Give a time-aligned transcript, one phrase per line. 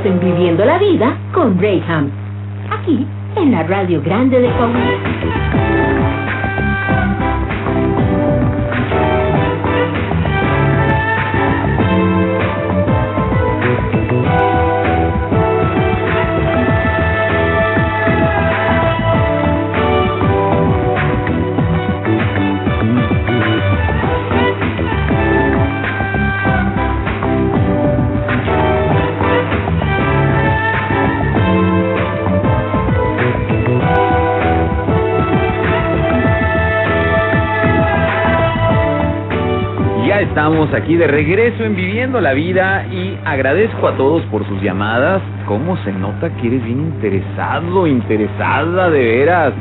[0.00, 2.08] Estás en Viviendo la Vida con Rayham.
[2.70, 3.06] Aquí,
[3.36, 5.49] en la Radio Grande de Coahuila.
[40.30, 45.20] Estamos aquí de regreso en Viviendo la Vida y agradezco a todos por sus llamadas.
[45.44, 49.52] ¿Cómo se nota que eres bien interesado, interesada de veras?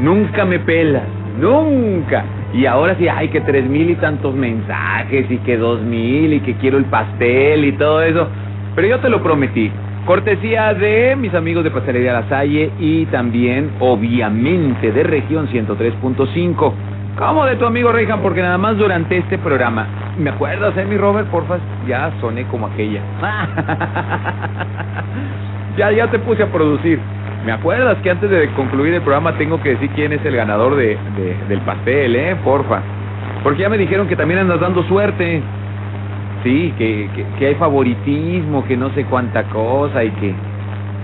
[0.00, 1.02] Nunca me pelas,
[1.38, 2.24] nunca.
[2.54, 6.40] Y ahora sí, ay, que tres mil y tantos mensajes y que dos mil y
[6.40, 8.26] que quiero el pastel y todo eso.
[8.74, 9.70] Pero yo te lo prometí.
[10.06, 16.72] Cortesía de mis amigos de Pastelería La Salle y también, obviamente, de Región 103.5.
[17.18, 18.20] ¿Cómo de tu amigo Rejan?
[18.20, 19.86] Porque nada más durante este programa,
[20.18, 21.28] ¿me acuerdas, eh, mi Robert?
[21.28, 23.00] Porfa, ya soné como aquella.
[25.76, 26.98] ya, ya te puse a producir.
[27.46, 30.74] ¿Me acuerdas que antes de concluir el programa tengo que decir quién es el ganador
[30.76, 32.36] de, de- del pastel, eh?
[32.42, 32.80] Porfa.
[33.42, 35.42] Porque ya me dijeron que también andas dando suerte.
[36.42, 40.34] Sí, que, que, que hay favoritismo, que no sé cuánta cosa y que...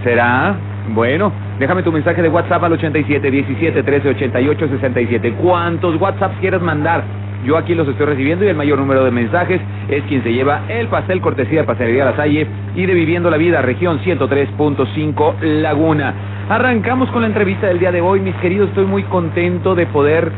[0.04, 0.54] ¿Será?
[0.94, 5.34] Bueno, déjame tu mensaje de WhatsApp al 87 17 13 88 67.
[5.40, 7.04] ¿Cuántos WhatsApps quieres mandar?
[7.44, 10.62] Yo aquí los estoy recibiendo y el mayor número de mensajes es quien se lleva
[10.68, 16.12] el pastel cortesía de Pastelería La Salle y de Viviendo la Vida, región 103.5 Laguna.
[16.48, 18.68] Arrancamos con la entrevista del día de hoy, mis queridos.
[18.70, 20.32] Estoy muy contento de poder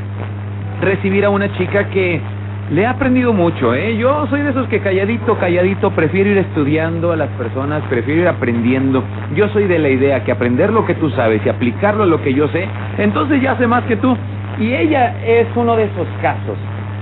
[0.82, 2.20] recibir a una chica que
[2.70, 3.96] le ha aprendido mucho, ¿eh?
[3.96, 8.28] Yo soy de esos que calladito, calladito, prefiero ir estudiando a las personas, prefiero ir
[8.28, 9.02] aprendiendo.
[9.34, 12.22] Yo soy de la idea que aprender lo que tú sabes y aplicarlo a lo
[12.22, 12.66] que yo sé,
[12.98, 14.16] entonces ya sé más que tú.
[14.58, 16.56] Y ella es uno de esos casos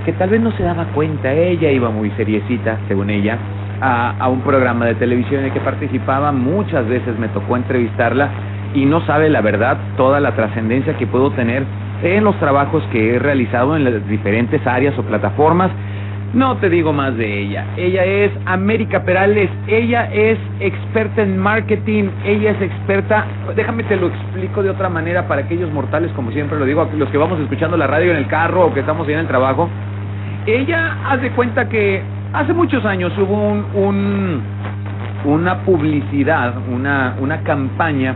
[0.05, 3.37] que tal vez no se daba cuenta, ella iba muy seriecita, según ella,
[3.81, 8.29] a, a un programa de televisión en el que participaba, muchas veces me tocó entrevistarla
[8.73, 11.63] y no sabe la verdad toda la trascendencia que puedo tener
[12.03, 15.71] en los trabajos que he realizado en las diferentes áreas o plataformas.
[16.33, 17.65] No te digo más de ella.
[17.75, 19.49] Ella es América Perales.
[19.67, 22.05] Ella es experta en marketing.
[22.25, 23.25] Ella es experta.
[23.53, 27.09] Déjame te lo explico de otra manera para aquellos mortales, como siempre lo digo, los
[27.09, 29.67] que vamos escuchando la radio en el carro o que estamos en el trabajo.
[30.45, 32.01] Ella hace cuenta que
[32.31, 34.41] hace muchos años hubo un, un-
[35.25, 38.15] una publicidad, una, una campaña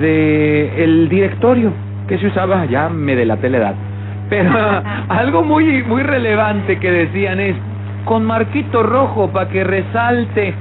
[0.00, 1.72] de directorio
[2.08, 3.74] que se usaba, ya me delaté la edad,
[4.28, 4.50] pero
[5.08, 7.56] algo muy, muy relevante que decían es,
[8.04, 10.54] con marquito rojo para que resalte.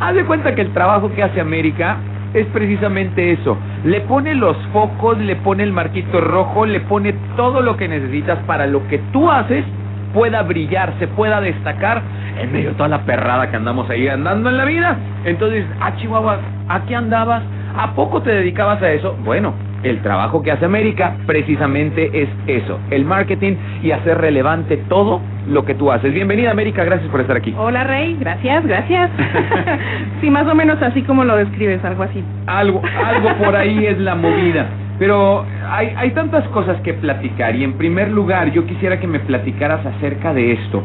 [0.00, 1.96] Haz de cuenta que el trabajo que hace América
[2.34, 3.56] es precisamente eso.
[3.84, 8.38] Le pone los focos, le pone el marquito rojo, le pone todo lo que necesitas
[8.46, 9.64] para lo que tú haces
[10.12, 12.02] pueda brillar, se pueda destacar
[12.38, 14.96] en medio de toda la perrada que andamos ahí andando en la vida.
[15.24, 16.38] Entonces, ah, Chihuahua,
[16.68, 17.42] ¿a qué andabas?
[17.76, 19.16] ¿A poco te dedicabas a eso?
[19.24, 25.20] Bueno, el trabajo que hace América precisamente es eso, el marketing y hacer relevante todo
[25.48, 26.12] lo que tú haces.
[26.12, 27.54] Bienvenida América, gracias por estar aquí.
[27.56, 29.10] Hola Rey, gracias, gracias.
[30.20, 32.22] sí, más o menos así como lo describes, algo así.
[32.46, 34.66] Algo, algo por ahí es la movida.
[34.98, 39.20] Pero hay, hay tantas cosas que platicar y en primer lugar yo quisiera que me
[39.20, 40.82] platicaras acerca de esto.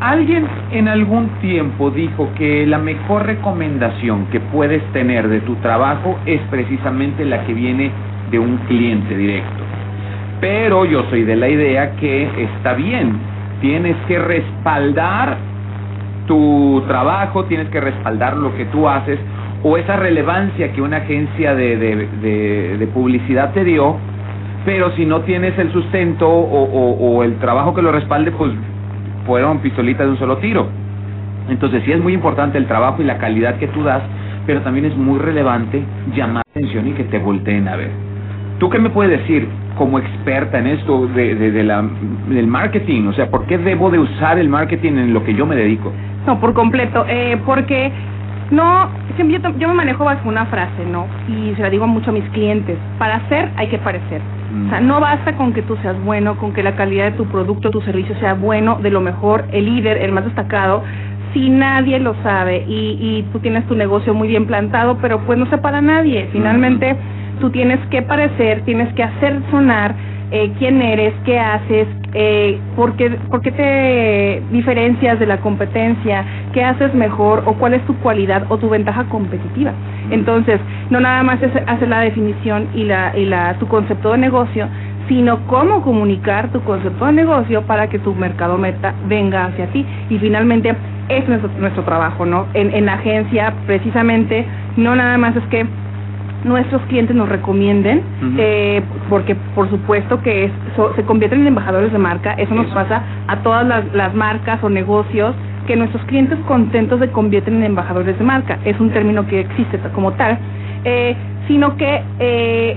[0.00, 6.18] Alguien en algún tiempo dijo que la mejor recomendación que puedes tener de tu trabajo
[6.26, 7.92] es precisamente la que viene
[8.34, 9.62] de un cliente directo.
[10.40, 13.12] Pero yo soy de la idea que está bien,
[13.60, 15.36] tienes que respaldar
[16.26, 19.18] tu trabajo, tienes que respaldar lo que tú haces
[19.62, 23.96] o esa relevancia que una agencia de, de, publicidad te dio,
[24.64, 28.52] pero si no tienes el sustento o, o- el trabajo que lo respalde, pues
[29.26, 30.66] fueron pistolitas de un solo tiro.
[31.48, 34.02] Entonces sí es muy importante el trabajo y la calidad que tú das,
[34.46, 35.82] pero también es muy relevante
[36.14, 37.90] llamar la atención y que te volteen a ver.
[38.58, 41.84] ¿Tú qué me puedes decir como experta en esto de, de- de la,
[42.28, 43.06] del marketing?
[43.08, 45.92] O sea, ¿por qué debo de usar el marketing en lo que yo me dedico?
[46.26, 47.90] No, por completo, eh, porque
[48.50, 49.24] no, yo,
[49.58, 51.06] yo me manejo bajo una frase, ¿no?
[51.28, 54.20] Y se la digo mucho a mis clientes, para hacer hay que parecer.
[54.52, 54.66] Mm.
[54.66, 57.24] O sea, no basta con que tú seas bueno, con que la calidad de tu
[57.26, 60.82] producto, tu servicio sea bueno, de lo mejor, el líder, el más destacado,
[61.32, 65.36] si nadie lo sabe y, y tú tienes tu negocio muy bien plantado, pero pues
[65.36, 66.28] no se para nadie.
[66.30, 66.96] Finalmente,
[67.40, 69.94] tú tienes que parecer, tienes que hacer sonar
[70.30, 76.24] eh, quién eres, qué haces, eh, por, qué, por qué te diferencias de la competencia,
[76.52, 79.72] qué haces mejor o cuál es tu cualidad o tu ventaja competitiva.
[80.10, 80.60] Entonces,
[80.90, 84.66] no nada más es hacer la definición y la y la tu concepto de negocio,
[85.08, 89.84] sino cómo comunicar tu concepto de negocio para que tu mercado meta venga hacia ti.
[90.10, 90.74] Y finalmente,
[91.08, 92.46] es nuestro, nuestro trabajo, ¿no?
[92.54, 94.46] En, en la agencia, precisamente,
[94.76, 95.66] no nada más es que
[96.44, 98.02] nuestros clientes nos recomienden,
[98.38, 102.66] eh, porque por supuesto que es, so- se convierten en embajadores de marca, eso nos
[102.74, 105.34] pasa a todas las, las marcas o negocios,
[105.66, 109.78] que nuestros clientes contentos se convierten en embajadores de marca, es un término que existe
[109.94, 110.38] como tal,
[110.84, 111.16] eh,
[111.48, 112.02] sino que...
[112.20, 112.76] Eh,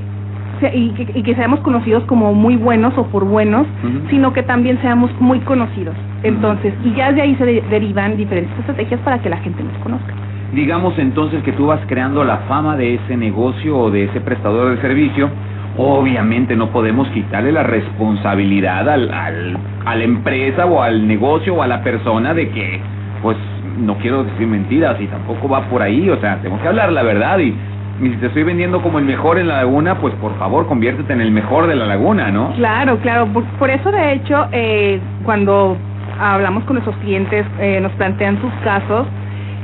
[0.61, 3.67] se- y, que, y que seamos conocidos como muy buenos o por buenos,
[4.09, 5.93] sino que también seamos muy conocidos.
[6.23, 9.77] Entonces, y ya de ahí se de- derivan diferentes estrategias para que la gente nos
[9.83, 10.13] conozca.
[10.53, 14.75] Digamos entonces que tú vas creando la fama de ese negocio o de ese prestador
[14.75, 15.29] de servicio.
[15.77, 21.61] Obviamente no podemos quitarle la responsabilidad al, al- a la empresa o al negocio o
[21.61, 22.79] a la persona de que,
[23.21, 23.37] pues,
[23.77, 26.09] no quiero decir mentiras y tampoco va por ahí.
[26.09, 27.53] O sea, tengo que hablar la verdad y,
[28.01, 31.13] y si te estoy vendiendo como el mejor en la laguna, pues por favor conviértete
[31.13, 32.53] en el mejor de la laguna, ¿no?
[32.55, 33.27] Claro, claro.
[33.27, 35.77] Por, por eso, de hecho, eh, cuando
[36.19, 39.05] hablamos con nuestros clientes, eh, nos plantean sus casos,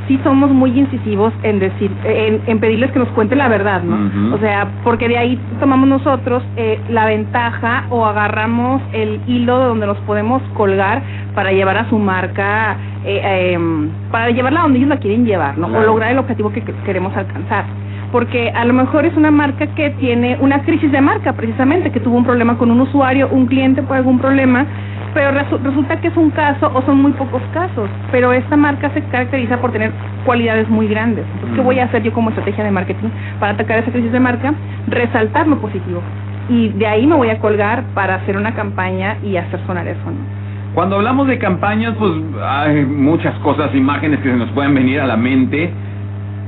[0.07, 4.35] sí somos muy incisivos en decir, en, en pedirles que nos cuenten la verdad, ¿no?
[4.35, 9.65] O sea, porque de ahí tomamos nosotros eh, la ventaja o agarramos el hilo de
[9.65, 11.01] donde nos podemos colgar
[11.35, 15.67] para llevar a su marca, eh, em, para llevarla donde ellos la quieren llevar, ¿no?
[15.67, 15.83] Claro.
[15.83, 17.65] O lograr el objetivo que que queremos alcanzar.
[18.11, 22.00] Porque a lo mejor es una marca que tiene una crisis de marca, precisamente, que
[22.00, 24.67] tuvo un problema con un usuario, un cliente por algún problema,
[25.13, 27.89] pero resu- resulta que es un caso o son muy pocos casos.
[28.12, 29.92] Pero esta marca se caracteriza por tener
[30.25, 31.25] cualidades muy grandes.
[31.36, 31.65] Entonces, ¿qué Mm.
[31.65, 34.54] voy a hacer yo como estrategia de marketing para atacar esa crisis de marca?
[34.88, 36.01] Resaltar lo positivo.
[36.50, 40.06] Y de ahí me voy a colgar para hacer una campaña y hacer sonar eso,
[40.06, 40.44] ¿no?
[40.74, 42.12] Cuando hablamos de campañas, pues
[42.44, 45.71] hay muchas cosas, imágenes que se nos pueden venir a la mente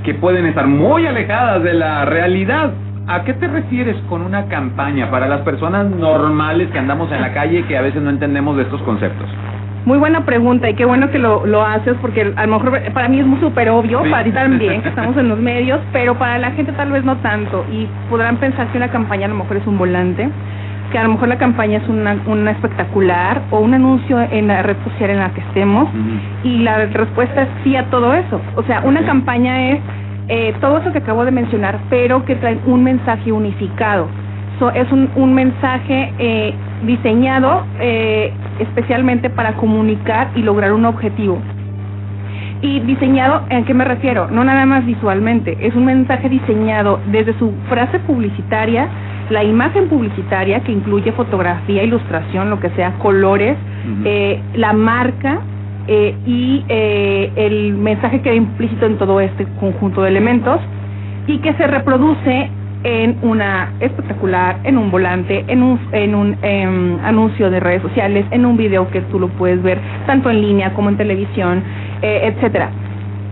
[0.04, 2.72] que pueden estar muy alejadas de la realidad.
[3.08, 7.34] ¿A qué te refieres con una campaña para las personas normales que andamos en la
[7.34, 9.30] calle y que a veces no entendemos de estos conceptos?
[9.86, 13.08] Muy buena pregunta y qué bueno que lo, lo haces porque a lo mejor para
[13.08, 14.10] mí es muy súper obvio, Sí.
[14.10, 17.18] para ti también, que estamos en los medios, pero para la gente tal vez no
[17.18, 20.28] tanto y podrán pensar que una campaña a lo mejor es un volante,
[20.92, 24.64] que a lo mejor la campaña es una, una espectacular o un anuncio en la
[24.64, 25.88] red social en la que estemos
[26.44, 28.42] y la respuesta es sí a todo eso.
[28.56, 29.80] O sea, una campaña es
[30.28, 34.08] eh, todo eso que acabo de mencionar, pero que trae un mensaje unificado.
[34.60, 36.54] So, es un, un mensaje eh,
[36.86, 41.40] diseñado eh, especialmente para comunicar y lograr un objetivo.
[42.62, 44.30] Y diseñado, ¿en qué me refiero?
[44.32, 48.88] No nada más visualmente, es un mensaje diseñado desde su frase publicitaria,
[49.30, 53.58] la imagen publicitaria que incluye fotografía, ilustración, lo que sea, colores,
[54.06, 55.42] eh, la marca
[55.88, 60.60] eh, y eh, el mensaje que va implícito en todo este conjunto de elementos
[61.28, 62.50] y que se reproduce
[62.84, 68.26] en una espectacular, en un volante, en un, en un em, anuncio de redes sociales,
[68.30, 71.64] en un video que tú lo puedes ver tanto en línea como en televisión,
[72.04, 72.70] eh, etcétera.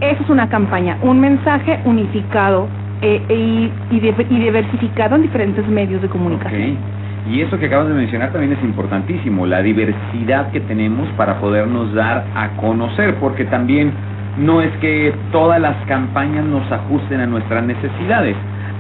[0.02, 2.68] Eso es una campaña, un mensaje unificado
[3.02, 6.72] eh, y, y, diversificado en diferentes medios de comunicación.
[6.72, 7.03] Ok.
[7.30, 11.94] Y eso que acabas de mencionar también es importantísimo, la diversidad que tenemos para podernos
[11.94, 13.92] dar a conocer, porque también
[14.38, 18.36] no es que todas las campañas nos ajusten a nuestras necesidades.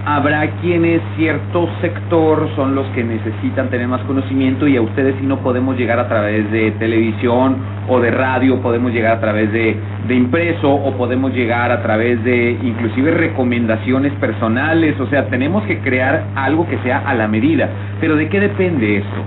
[0.05, 5.25] Habrá quienes cierto sector son los que necesitan tener más conocimiento y a ustedes si
[5.25, 7.55] no podemos llegar a través de televisión
[7.88, 12.22] o de radio, podemos llegar a través de, de impreso o podemos llegar a través
[12.25, 17.69] de inclusive recomendaciones personales, o sea, tenemos que crear algo que sea a la medida.
[18.01, 19.24] Pero ¿de qué depende esto?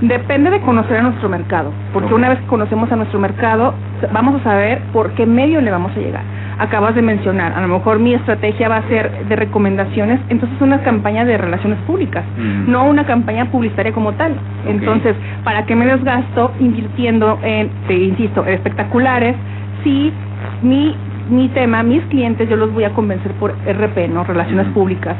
[0.00, 3.74] Depende de conocer a nuestro mercado, porque una vez que conocemos a nuestro mercado,
[4.12, 6.22] vamos a saber por qué medio le vamos a llegar.
[6.58, 10.80] Acabas de mencionar, a lo mejor mi estrategia va a ser de recomendaciones, entonces una
[10.82, 12.70] campaña de relaciones públicas, Mm.
[12.70, 14.34] no una campaña publicitaria como tal.
[14.66, 15.14] Entonces,
[15.44, 19.36] ¿para qué me desgasto invirtiendo en, te insisto, espectaculares
[19.84, 20.12] si
[20.62, 20.96] mi,
[21.30, 24.24] mi tema, mis clientes, yo los voy a convencer por RP, ¿no?
[24.24, 24.74] Relaciones Ujú.
[24.80, 25.16] públicas.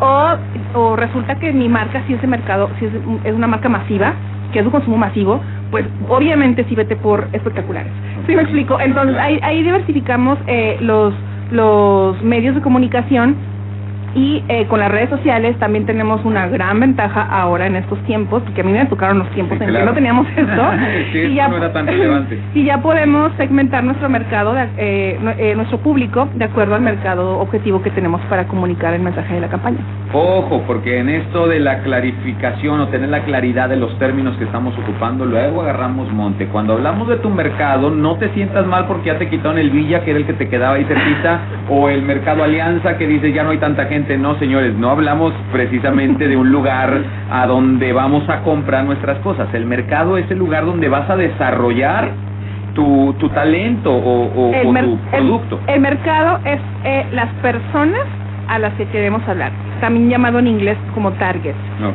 [0.00, 0.34] O,
[0.74, 2.92] o resulta que mi marca sí es de mercado, sí es,
[3.24, 4.14] es una marca masiva,
[4.52, 7.92] que es un consumo masivo, pues obviamente sí vete por espectaculares.
[8.26, 8.78] ¿Sí me explico?
[8.78, 11.14] Entonces ahí, ahí diversificamos eh, los,
[11.50, 13.36] los medios de comunicación
[14.14, 18.42] Y eh, con las redes sociales también tenemos una gran ventaja ahora en estos tiempos,
[18.42, 19.84] porque a mí me tocaron los tiempos Sí, en claro.
[19.86, 20.62] que no teníamos esto.
[21.12, 22.38] Sí, esto no era tan relevante.
[22.54, 27.38] y ya podemos segmentar nuestro mercado, de- eh, eh, nuestro público, de acuerdo al mercado
[27.40, 29.78] objetivo que tenemos para comunicar el mensaje de la campaña.
[30.12, 34.44] Ojo, porque en esto de la clarificación o tener la claridad de los términos que
[34.44, 36.46] estamos ocupando, luego agarramos monte.
[36.48, 40.04] Cuando hablamos de tu mercado, no te sientas mal porque ya te quitaron el Villa,
[40.04, 41.40] que era el que te quedaba ahí cerquita,
[41.70, 44.01] o el mercado Alianza, que dice ya no hay tanta gente.
[44.02, 49.48] No, señores, no hablamos precisamente de un lugar a donde vamos a comprar nuestras cosas.
[49.54, 52.10] El mercado es el lugar donde vas a desarrollar
[52.74, 55.60] tu, tu talento o, tu producto.
[55.68, 58.02] el mercado es eh, las personas
[58.48, 61.54] a las que queremos hablar, también llamado en inglés como target.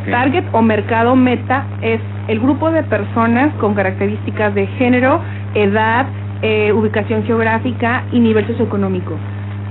[0.09, 5.19] Target o mercado meta es el grupo de personas con características de género,
[5.55, 6.05] edad,
[6.41, 9.17] eh, ubicación geográfica y nivel socioeconómico.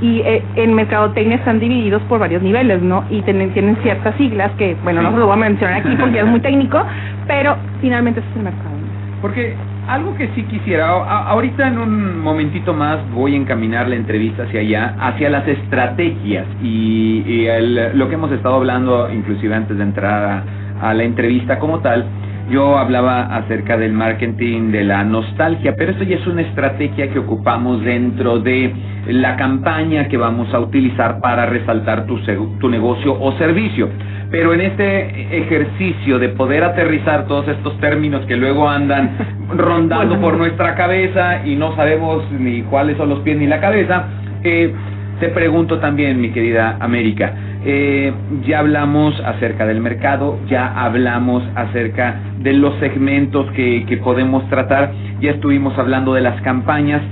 [0.00, 3.04] Y eh, en mercadotecnia están divididos por varios niveles, ¿no?
[3.10, 5.14] Y tienen, tienen ciertas siglas que, bueno, no Sí.
[5.14, 6.82] se lo voy a mencionar aquí porque es muy técnico,
[7.26, 8.76] pero finalmente ese es el mercado.
[9.22, 9.54] Porque
[9.88, 14.42] algo que sí quisiera, a- ahorita en un momentito más voy a encaminar la entrevista
[14.42, 19.78] hacia allá, hacia las estrategias y, y el- lo que hemos estado hablando, inclusive antes
[19.78, 20.44] de entrar
[20.82, 22.04] a, a la entrevista como tal,
[22.50, 27.18] yo hablaba acerca del marketing de la nostalgia, pero esto ya es una estrategia que
[27.18, 28.72] ocupamos dentro de
[29.08, 32.18] la campaña que vamos a utilizar para resaltar tu,
[32.60, 33.88] tu negocio o servicio.
[34.30, 39.10] Pero en este ejercicio de poder aterrizar todos estos términos que luego andan
[39.56, 44.08] rondando por nuestra cabeza y no sabemos ni cuáles son los pies ni la cabeza,
[44.42, 44.72] eh,
[45.20, 48.12] te pregunto también, mi querida América, eh,
[48.46, 54.92] ya hablamos acerca del mercado, ya hablamos acerca de los segmentos que, que podemos tratar,
[55.20, 57.02] ya estuvimos hablando de las campañas.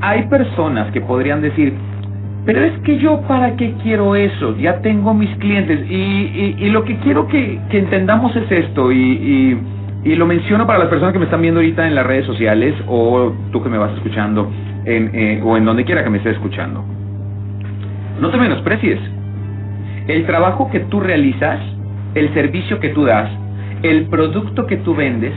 [0.00, 1.74] Hay personas que podrían decir,
[2.44, 6.70] pero es que yo para qué quiero eso, ya tengo mis clientes y, y, y
[6.70, 9.58] lo que quiero que, que entendamos es esto y,
[10.04, 12.74] y, lo menciono para las personas que me están viendo ahorita en las redes sociales
[12.88, 14.50] o tú que me vas escuchando
[14.84, 16.84] en, eh, o en donde quiera que me estés escuchando.
[18.22, 19.00] No te menosprecies.
[20.06, 21.58] El trabajo que tú realizas,
[22.14, 23.28] el servicio que tú das,
[23.82, 25.32] el producto que tú vendes,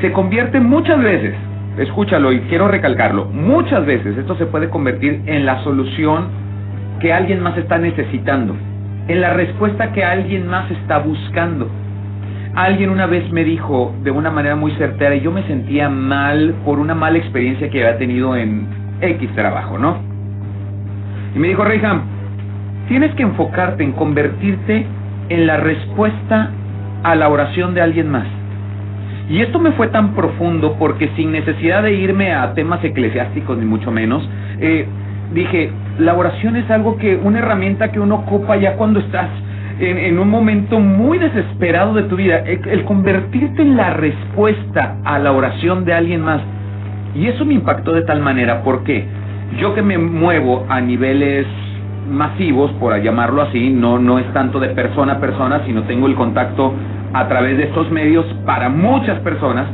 [0.00, 1.34] se convierte muchas veces,
[1.76, 6.28] escúchalo y quiero recalcarlo, muchas veces esto se puede convertir en la solución
[7.00, 8.54] que alguien más está necesitando,
[9.08, 11.68] en la respuesta que alguien más está buscando.
[12.54, 16.54] Alguien una vez me dijo de una manera muy certera y yo me sentía mal
[16.64, 18.68] por una mala experiencia que había tenido en
[19.00, 20.07] X trabajo, ¿no?
[21.34, 22.02] Y me dijo, Reyham,
[22.88, 24.86] tienes que enfocarte en convertirte
[25.28, 26.50] en la respuesta
[27.02, 28.26] a la oración de alguien más.
[29.28, 33.66] Y esto me fue tan profundo porque sin necesidad de irme a temas eclesiásticos ni
[33.66, 34.86] mucho menos, eh,
[35.34, 39.28] dije, la oración es algo que, una herramienta que uno ocupa ya cuando estás
[39.80, 45.18] en, un momento muy desesperado de tu vida, el, el convertirte en la respuesta a
[45.18, 46.40] la oración de alguien más.
[47.14, 49.06] Y eso me impactó de tal manera porque
[49.56, 51.46] yo que me muevo a niveles
[52.08, 56.14] masivos, por llamarlo así, no, no es tanto de persona a persona, sino tengo el
[56.14, 56.72] contacto
[57.12, 59.66] a través de estos medios para muchas personas,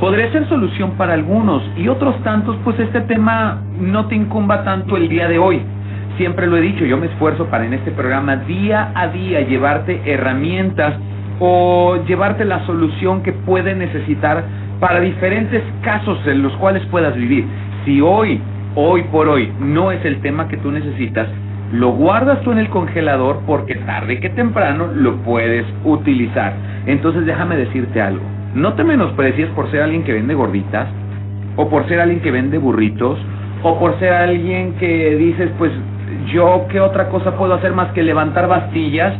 [0.00, 4.96] podría ser solución para algunos y otros tantos, pues este tema no te incumba tanto
[4.96, 5.62] el día de hoy.
[6.16, 10.00] Siempre lo he dicho, yo me esfuerzo para en este programa día a día llevarte
[10.04, 10.94] herramientas
[11.38, 14.44] o llevarte la solución que puede necesitar
[14.80, 17.46] para diferentes casos en los cuales puedas vivir.
[17.84, 18.40] Si hoy,
[18.74, 21.28] hoy por hoy, no es el tema que tú necesitas,
[21.72, 26.52] lo guardas tú en el congelador porque tarde que temprano lo puedes utilizar.
[26.86, 28.24] Entonces déjame decirte algo.
[28.54, 30.88] No te menosprecies por ser alguien que vende gorditas,
[31.56, 33.18] o por ser alguien que vende burritos,
[33.62, 35.72] o por ser alguien que dices, pues
[36.32, 39.14] yo qué otra cosa puedo hacer más que levantar bastillas.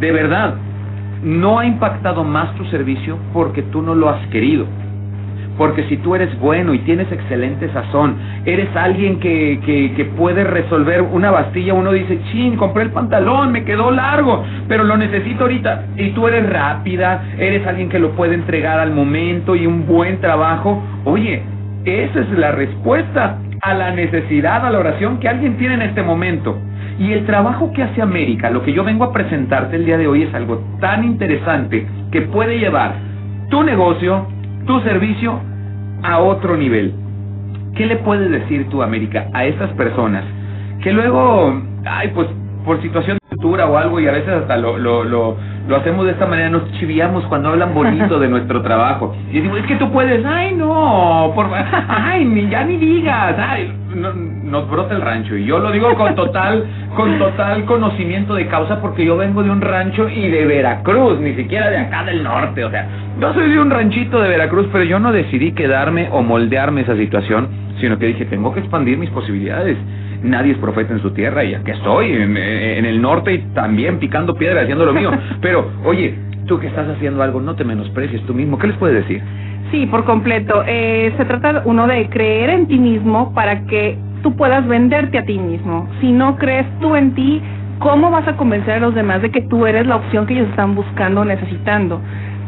[0.00, 0.56] De verdad,
[1.22, 4.66] no ha impactado más tu servicio porque tú no lo has querido.
[5.56, 10.44] Porque si tú eres bueno y tienes excelente sazón, eres alguien que, que, que puede
[10.44, 15.44] resolver una bastilla, uno dice, chin, compré el pantalón, me quedó largo, pero lo necesito
[15.44, 15.86] ahorita.
[15.96, 20.20] Y tú eres rápida, eres alguien que lo puede entregar al momento y un buen
[20.20, 20.82] trabajo.
[21.04, 21.42] Oye,
[21.84, 26.02] esa es la respuesta a la necesidad, a la oración que alguien tiene en este
[26.02, 26.58] momento.
[26.98, 30.06] Y el trabajo que hace América, lo que yo vengo a presentarte el día de
[30.06, 32.94] hoy es algo tan interesante que puede llevar
[33.50, 34.26] tu negocio,
[34.66, 35.40] tu servicio
[36.02, 36.94] a otro nivel.
[37.74, 40.24] ¿Qué le puedes decir tú, América, a estas personas
[40.82, 42.28] que luego, ay, pues
[42.64, 45.36] por situación de cultura o algo y a veces hasta lo, lo, lo,
[45.68, 49.14] lo hacemos de esta manera, nos chiviamos cuando hablan bonito de nuestro trabajo.
[49.30, 51.46] Y decimos, es que tú puedes, ay, no, por,
[51.88, 54.12] ay, ni, ya ni digas, ay, no-
[54.44, 55.36] nos brota el rancho.
[55.36, 59.50] Y yo lo digo con total, con total conocimiento de causa porque yo vengo de
[59.50, 62.64] un rancho y de Veracruz, ni siquiera de acá del norte.
[62.64, 62.86] O sea,
[63.20, 66.94] Yo soy de un ranchito de Veracruz, pero yo no decidí quedarme o moldearme esa
[66.96, 67.48] situación,
[67.80, 69.76] sino que dije, tengo que expandir mis posibilidades.
[70.24, 73.98] Nadie es profeta en su tierra y aquí estoy, en, en el norte y también
[73.98, 75.10] picando piedra, haciendo lo mío.
[75.40, 76.14] Pero, oye,
[76.46, 78.58] tú que estás haciendo algo, no te menosprecies tú mismo.
[78.58, 79.22] ¿Qué les puedes decir?
[79.70, 80.62] Sí, por completo.
[80.66, 85.24] Eh, se trata uno de creer en ti mismo para que tú puedas venderte a
[85.24, 85.88] ti mismo.
[86.00, 87.42] Si no crees tú en ti,
[87.78, 90.48] ¿cómo vas a convencer a los demás de que tú eres la opción que ellos
[90.48, 92.00] están buscando o necesitando?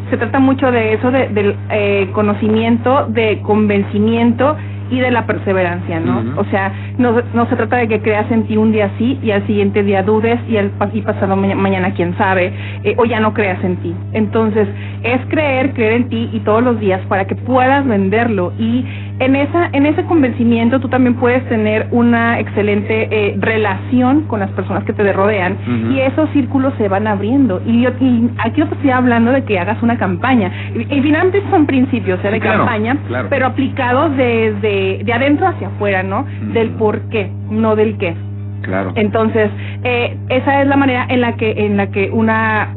[0.09, 4.57] Se trata mucho de eso, de- del eh, conocimiento, de convencimiento
[4.91, 6.23] y de la perseverancia, ¿no?
[6.41, 9.31] O sea, no, no se trata de que creas en ti un día sí y
[9.31, 12.53] al siguiente día dudes y, al, y pasado maña- mañana quién sabe,
[12.85, 13.95] eh, o ya no creas en ti.
[14.13, 14.69] Entonces,
[15.03, 18.85] es creer, creer en ti y todos los días para que puedas venderlo y
[19.19, 24.51] en esa en ese convencimiento tú también puedes tener una excelente eh, relación con las
[24.51, 25.57] personas que te rodean
[25.91, 29.43] y esos círculos se van abriendo y, yo, y aquí no te estoy hablando de
[29.45, 32.29] que hagas una campaña y, y finalmente son principios ¿eh?
[32.29, 33.29] de Sí, claro, campaña claro.
[33.31, 38.15] pero aplicados desde de adentro hacia afuera no del por qué no del qué
[38.63, 38.93] Claro.
[38.97, 39.49] entonces,
[39.85, 42.73] eh, esa es la manera en la que en la que una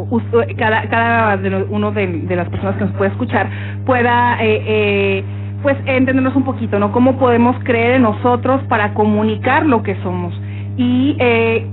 [0.57, 1.39] cada cada
[1.69, 3.49] uno de, de las personas que nos puede escuchar
[3.85, 5.23] pueda eh, eh,
[5.63, 6.91] pues entendernos un poquito, ¿no?
[6.91, 10.39] Cómo podemos creer en nosotros para comunicar lo que somos
[10.77, 11.65] y eh,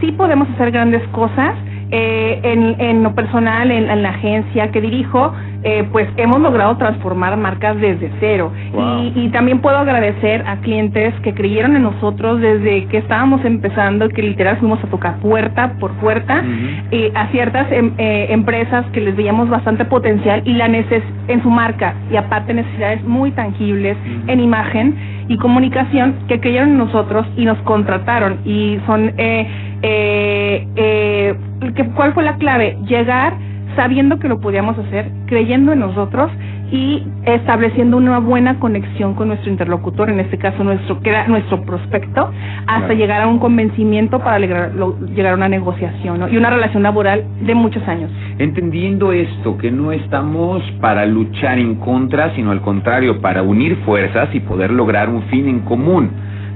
[0.00, 1.54] sí podemos hacer grandes cosas.
[1.90, 6.76] Eh, en, en lo personal, en, en la agencia que dirijo, eh, pues hemos logrado
[6.76, 8.52] transformar marcas desde cero.
[8.72, 9.02] Wow.
[9.02, 14.08] Y, y también puedo agradecer a clientes que creyeron en nosotros desde que estábamos empezando,
[14.08, 16.42] que literal fuimos a tocar puerta por puerta,
[16.90, 21.42] eh, a ciertas em- eh, empresas que les veíamos bastante potencial y la neces en
[21.42, 23.96] su marca y aparte necesidades muy tangibles
[24.26, 24.94] en imagen
[25.28, 29.46] y comunicación que creyeron en nosotros y nos contrataron y son eh,
[29.82, 31.34] eh, eh,
[31.74, 32.76] que- ¿cuál fue la clave?
[32.86, 33.34] Llegar
[33.78, 36.32] sabiendo que lo podíamos hacer, creyendo en nosotros
[36.72, 41.62] y estableciendo una buena conexión con nuestro interlocutor, en este caso nuestro que era nuestro
[41.62, 42.32] prospecto,
[42.66, 42.94] hasta Claro.
[42.94, 46.28] llegar a un convencimiento para llegar, lo- llegar a una negociación ¿no?
[46.28, 48.10] y una relación laboral de muchos años.
[48.40, 54.28] entendiendo esto, que no estamos para luchar en contra, sino al contrario, para unir fuerzas
[54.34, 56.10] y poder lograr un fin en común.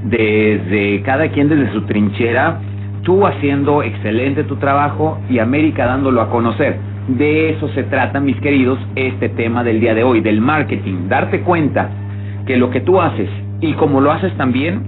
[0.05, 2.59] Desde cada quien desde su trinchera,
[3.03, 6.77] tú haciendo excelente tu trabajo y América dándolo a conocer.
[7.09, 11.09] De eso se trata, mis queridos, este tema del día de hoy, del marketing.
[11.09, 11.91] Darte cuenta
[12.47, 13.29] que lo que tú haces
[13.61, 14.83] y como lo haces también,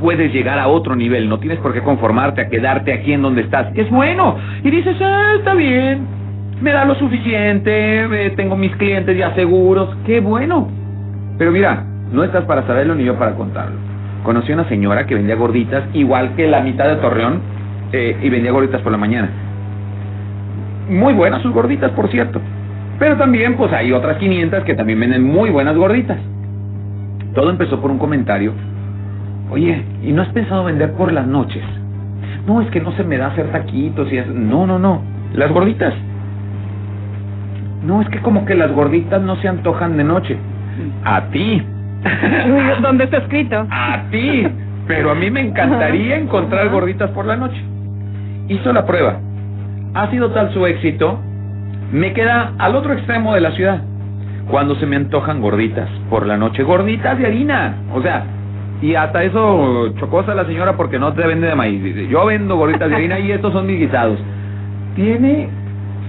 [0.00, 1.28] puedes llegar a otro nivel.
[1.28, 3.68] No tienes por qué conformarte a quedarte aquí en donde estás.
[3.74, 4.36] Es bueno.
[4.64, 6.06] Y dices, ah, está bien.
[6.60, 8.26] Me da lo suficiente.
[8.26, 9.94] eh, tengo mis clientes ya seguros.
[10.06, 10.68] Qué bueno.
[11.38, 13.76] Pero mira, no estás para saberlo ni yo para contarlo.
[14.24, 17.40] Conocí a una señora que vendía gorditas, igual que la mitad de Torreón,
[17.92, 19.30] eh, y vendía gorditas por la mañana.
[20.90, 22.40] Muy buenas sus gorditas, por cierto.
[22.98, 26.18] Pero también, pues hay otras 500 que también venden muy buenas gorditas.
[27.32, 28.52] Todo empezó por un comentario.
[29.50, 31.62] Oye, ¿y no has pensado vender por las noches?
[32.44, 34.32] No, es que no se me da hacer taquitos y eso.
[34.32, 35.00] No, no, no.
[35.32, 35.94] Las gorditas.
[37.86, 40.36] No, es que como que las gorditas no se antojan de noche.
[41.04, 41.62] A ti.
[42.82, 43.64] ¿Dónde está escrito?
[43.70, 44.44] A ti.
[44.88, 47.62] Pero a mí me encantaría encontrar gorditas por la noche.
[48.48, 49.20] Hizo la prueba.
[49.94, 51.18] Ha sido tal su éxito.
[51.92, 53.82] Me queda al otro extremo de la ciudad.
[54.48, 56.62] Cuando se me antojan gorditas por la noche.
[56.62, 57.74] Gorditas de harina.
[57.92, 58.24] O sea,
[58.80, 61.82] y hasta eso chocosa la señora porque no te vende de maíz.
[61.82, 64.18] Dice, yo vendo gorditas de harina y estos son mis guisados.
[64.94, 65.48] Tiene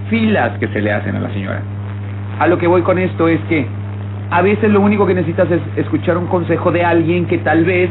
[0.08, 1.62] filas que se le hacen a la señora.
[2.38, 3.66] A lo que voy con esto es que
[4.30, 7.90] a veces lo único que necesitas es escuchar un consejo de alguien que tal vez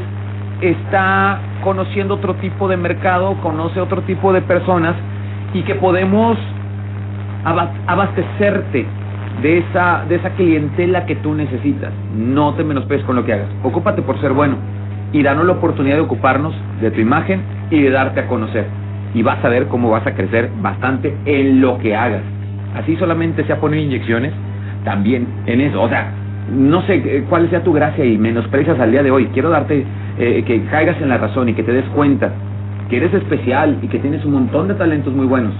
[0.62, 4.96] está conociendo otro tipo de mercado, conoce otro tipo de personas
[5.54, 6.38] y que podemos
[7.44, 8.86] aba- abastecerte
[9.42, 11.92] de esa de esa clientela que tú necesitas.
[12.16, 13.48] No te menosprecies con lo que hagas.
[13.64, 14.56] Ocúpate por ser bueno
[15.14, 18.66] y danos la oportunidad de ocuparnos de tu imagen y de darte a conocer.
[19.14, 22.22] Y vas a ver cómo vas a crecer bastante en lo que hagas.
[22.76, 24.32] Así solamente sea poner inyecciones,
[24.86, 25.82] también en eso.
[25.82, 26.12] O sea,
[26.50, 29.26] no sé eh, cuál sea tu gracia y menosprecias al día de hoy.
[29.34, 29.86] Quiero darte
[30.18, 32.32] eh, que caigas en la razón y que te des cuenta
[32.92, 35.54] que eres especial y que tienes un montón de talentos muy buenos.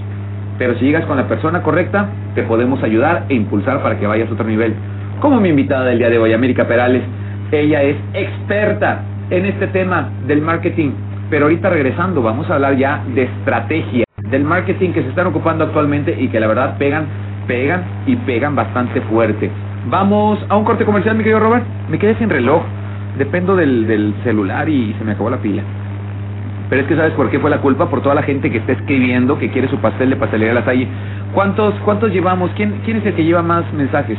[0.58, 4.28] Pero si llegas con la persona correcta, te podemos ayudar e impulsar para que vayas
[4.28, 4.74] a otro nivel.
[5.18, 7.02] Como mi invitada del día de hoy, América Perales,
[7.50, 10.90] ella es experta en este tema del marketing.
[11.30, 15.64] Pero ahorita regresando, vamos a hablar ya de estrategia, del marketing que se están ocupando
[15.64, 17.06] actualmente y que la verdad pegan,
[17.46, 19.50] pegan y pegan bastante fuerte.
[19.88, 21.64] Vamos a un corte comercial, mi querido Robert.
[21.88, 22.62] Me quedé sin reloj.
[23.16, 25.62] dependo del, del celular y se me acabó la pila.
[26.72, 27.90] Pero es que ¿sabes por qué fue la culpa?
[27.90, 30.88] Por toda la gente que está escribiendo que quiere su pastel de pastelería La Salle.
[31.34, 32.50] ¿Cuántos, cuántos llevamos?
[32.56, 34.16] ¿Quién, ¿Quién es el que lleva más mensajes?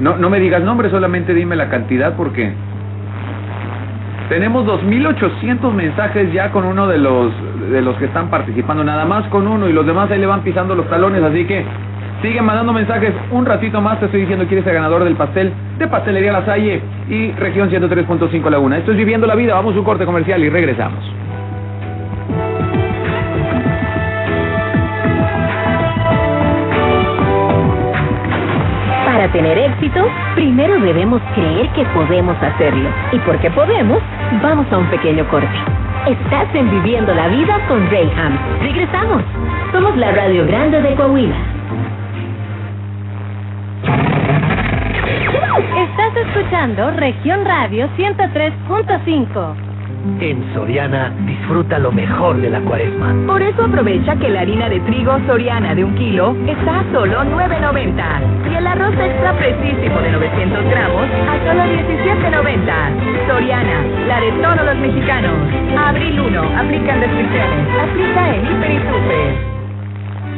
[0.00, 2.52] No, no me digas nombre, solamente dime la cantidad porque
[4.28, 7.32] tenemos 2.800 mensajes ya con uno de los
[7.70, 10.42] de los que están participando, nada más con uno y los demás ahí le van
[10.42, 11.64] pisando los talones, así que
[12.22, 15.52] sigue mandando mensajes un ratito más, te estoy diciendo quién es el ganador del pastel
[15.78, 18.78] de Pastelería La Salle y región 103.5 Laguna.
[18.78, 20.98] Esto es Viviendo la Vida, vamos a un corte comercial y regresamos.
[29.06, 32.88] Para tener éxito, primero debemos creer que podemos hacerlo.
[33.10, 33.98] Y porque podemos,
[34.40, 35.48] vamos a un pequeño corte.
[36.06, 38.38] Estás en Viviendo la Vida con Rayham.
[38.60, 39.22] Regresamos.
[39.72, 41.57] Somos la Radio Grande de Coahuila.
[45.38, 49.54] Estás escuchando Región Radio 103.5.
[50.20, 53.14] En Soriana, disfruta lo mejor de la cuaresma.
[53.26, 57.22] Por eso aprovecha que la harina de trigo Soriana de un kilo está a solo
[57.22, 63.28] 9.90 y el arroz extra precisísimo de 900 gramos a solo 17.90.
[63.28, 65.34] Soriana, la de todos los mexicanos.
[65.78, 67.68] Abril 1, aplican restricciones.
[67.80, 69.57] Aplica en Hiper y Super.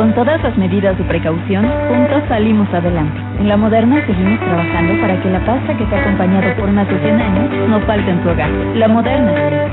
[0.00, 3.20] Con todas las medidas de precaución, juntos salimos adelante.
[3.38, 6.88] En la moderna seguimos trabajando para que la pasta que te ha acompañado por más
[6.88, 8.48] de 100 años no falte en tu hogar.
[8.76, 9.30] La moderna,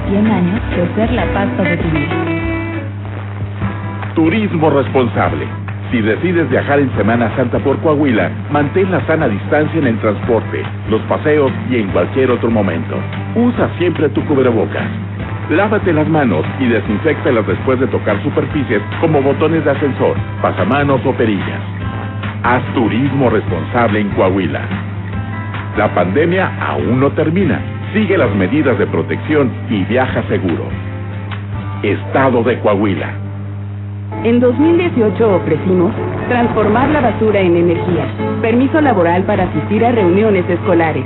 [0.10, 2.16] 100 años de ser la pasta de tu vida.
[4.16, 5.48] Turismo responsable.
[5.92, 10.62] Si decides viajar en Semana Santa por Coahuila, mantén la sana distancia en el transporte,
[10.90, 12.98] los paseos y en cualquier otro momento.
[13.34, 14.90] Usa siempre tu cubrebocas.
[15.50, 21.14] Lávate las manos y desinfectalas después de tocar superficies como botones de ascensor, pasamanos o
[21.14, 21.62] perillas.
[22.44, 24.62] Haz turismo responsable en Coahuila.
[25.78, 27.62] La pandemia aún no termina.
[27.94, 30.66] Sigue las medidas de protección y viaja seguro.
[31.82, 33.10] Estado de Coahuila.
[34.26, 35.94] En 2018 ofrecimos
[36.28, 38.06] transformar la basura en energía,
[38.42, 41.06] permiso laboral para asistir a reuniones escolares,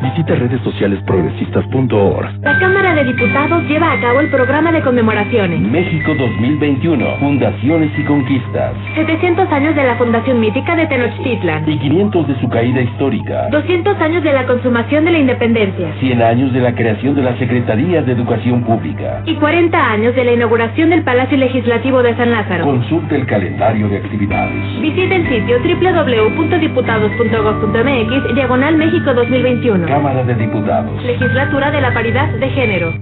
[0.00, 2.38] Visita redes sociales progresistas.org.
[2.42, 5.58] La Cámara de Diputados lleva a cabo el programa de conmemoraciones.
[5.60, 8.74] México 2021, Fundaciones y Conquistas.
[8.94, 11.68] 700 años de la fundación mítica de Tenochtitlan.
[11.68, 13.48] Y 500 de su caída histórica.
[13.50, 15.92] 200 años de la consumación de la independencia.
[15.98, 19.22] 100 años de la creación de la Secretaría de Educación Pública.
[19.26, 22.64] Y 40 años de la inauguración del Palacio Legislativo de San Lázaro.
[22.64, 24.80] Consulte el calendario de actividades.
[24.80, 29.87] Visita el sitio www.diputados.gov.mx diagonal México 2021.
[29.88, 31.02] Cámara de Diputados.
[31.02, 32.92] Legislatura de la Paridad de Género.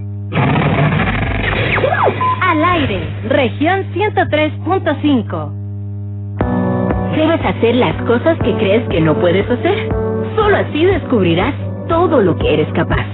[2.40, 5.50] Al aire, región 103.5.
[7.16, 9.88] Debes hacer las cosas que crees que no puedes hacer.
[10.36, 11.54] Solo así descubrirás
[11.88, 13.04] todo lo que eres capaz.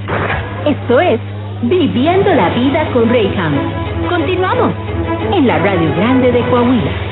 [0.66, 1.18] Esto es
[1.62, 3.54] Viviendo la Vida con Rayham.
[4.06, 4.74] Continuamos
[5.32, 7.11] en la Radio Grande de Coahuila.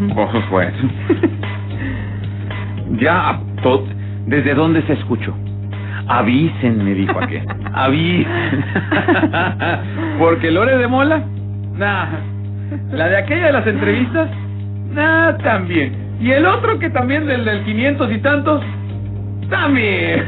[0.00, 0.14] Ujú.
[0.14, 0.88] Por supuesto.
[3.00, 3.40] ya,
[4.26, 5.34] ¿desde dónde se escuchó?
[6.08, 7.46] Avisen, me dijo aquel.
[7.74, 8.64] Avisen.
[10.18, 11.22] Porque Lore de Mola,
[11.76, 12.06] nah.
[12.92, 14.28] La de aquella de las entrevistas,
[14.92, 15.94] nah, también.
[16.20, 18.62] Y el otro que también del del 500 y tantos,
[19.48, 20.24] también.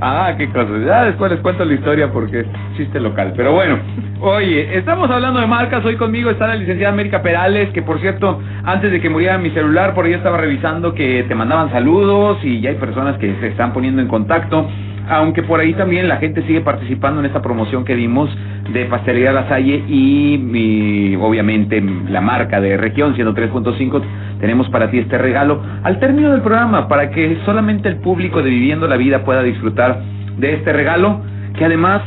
[0.00, 0.70] Ah, qué cosa.
[0.84, 3.32] Ya después les cuento la historia porque es chiste local.
[3.36, 3.78] Pero bueno,
[4.20, 5.84] oye, estamos hablando de marcas.
[5.84, 9.50] Hoy conmigo está la licenciada América Perales, que por cierto, antes de que muriera mi
[9.50, 13.48] celular, por ahí estaba revisando que te mandaban saludos y ya hay personas que se
[13.48, 14.68] están poniendo en contacto.
[15.08, 18.28] Aunque por ahí también la gente sigue participando en esta promoción que dimos
[18.72, 24.02] de Pastelería La Salle y, obviamente la marca de región 103.5
[24.40, 28.50] tenemos para ti este regalo al término del programa para que solamente el público de
[28.50, 30.02] Viviendo la Vida pueda disfrutar
[30.38, 31.20] de este regalo
[31.56, 32.02] que además,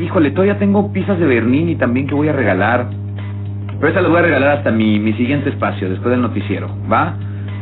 [0.00, 2.86] híjole, todavía tengo pizzas de Bernini también que voy a regalar.
[3.78, 7.14] Pero esa las voy a regalar hasta mi, mi siguiente espacio, después del noticiero, ¿va?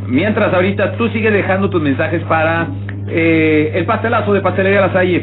[0.09, 2.66] Mientras ahorita tú sigues dejando tus mensajes para
[3.09, 5.23] eh, el pastelazo de Pastelería La Salle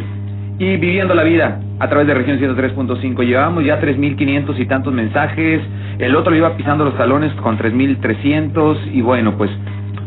[0.60, 3.26] y Viviendo la Vida a través de región 103.5.
[3.26, 5.62] Llevamos ya 3.500 y tantos mensajes.
[5.98, 9.50] El otro iba pisando los talones con 3.300 y bueno, pues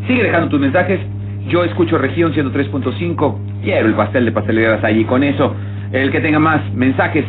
[0.06, 1.00] sigue dejando tus mensajes.
[1.48, 3.36] Yo escucho región 103.5.
[3.64, 5.56] Quiero el pastel de Pastelería La Salle y con eso,
[5.90, 7.24] el que tenga más mensajes,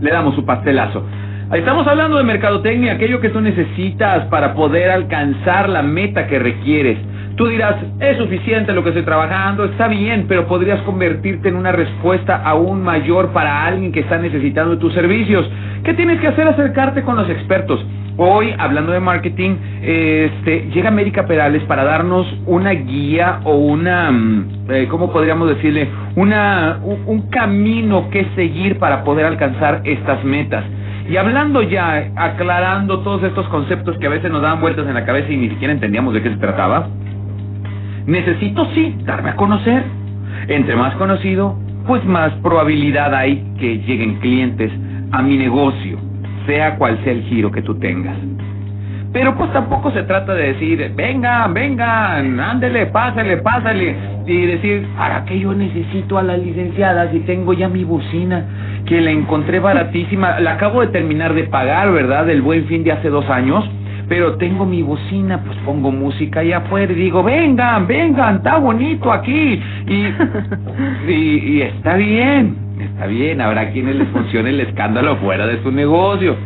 [0.00, 1.04] le damos su pastelazo.
[1.52, 6.98] Estamos hablando de mercadotecnia, aquello que tú necesitas para poder alcanzar la meta que requieres.
[7.36, 11.70] Tú dirás, es suficiente lo que estoy trabajando, está bien, pero podrías convertirte en una
[11.70, 15.48] respuesta aún mayor para alguien que está necesitando tus servicios.
[15.84, 16.48] ¿Qué tienes que hacer?
[16.48, 17.84] Acercarte con los expertos.
[18.16, 24.70] Hoy, hablando de marketing, este, llega América Perales para darnos una guía o una, mm,
[24.70, 25.88] eh, ¿cómo podríamos decirle?
[26.16, 30.64] Una, un, un camino que seguir para poder alcanzar estas metas.
[31.08, 35.04] Y hablando ya, aclarando todos estos conceptos que a veces nos daban vueltas en la
[35.04, 36.88] cabeza y ni siquiera entendíamos de qué se trataba,
[38.06, 39.84] necesito sí darme a conocer.
[40.48, 44.72] Entre más conocido, pues más probabilidad hay que lleguen clientes
[45.12, 45.98] a mi negocio,
[46.46, 48.16] sea cual sea el giro que tú tengas.
[49.14, 53.94] Pero pues tampoco se trata de decir, vengan, vengan, ándele, pásale, pásale.
[54.26, 58.44] Y decir, ¿para qué yo necesito a la licenciada si tengo ya mi bocina?
[58.84, 60.40] Que la encontré baratísima.
[60.40, 62.26] La acabo de terminar de pagar, ¿verdad?
[62.26, 63.64] Del buen fin de hace dos años.
[64.08, 69.12] Pero tengo mi bocina, pues pongo música allá afuera y digo, vengan, vengan, está bonito
[69.12, 69.62] aquí.
[69.86, 70.06] Y,
[71.08, 73.40] y, y está bien, está bien.
[73.40, 76.36] Habrá quienes les funcione el escándalo fuera de su negocio.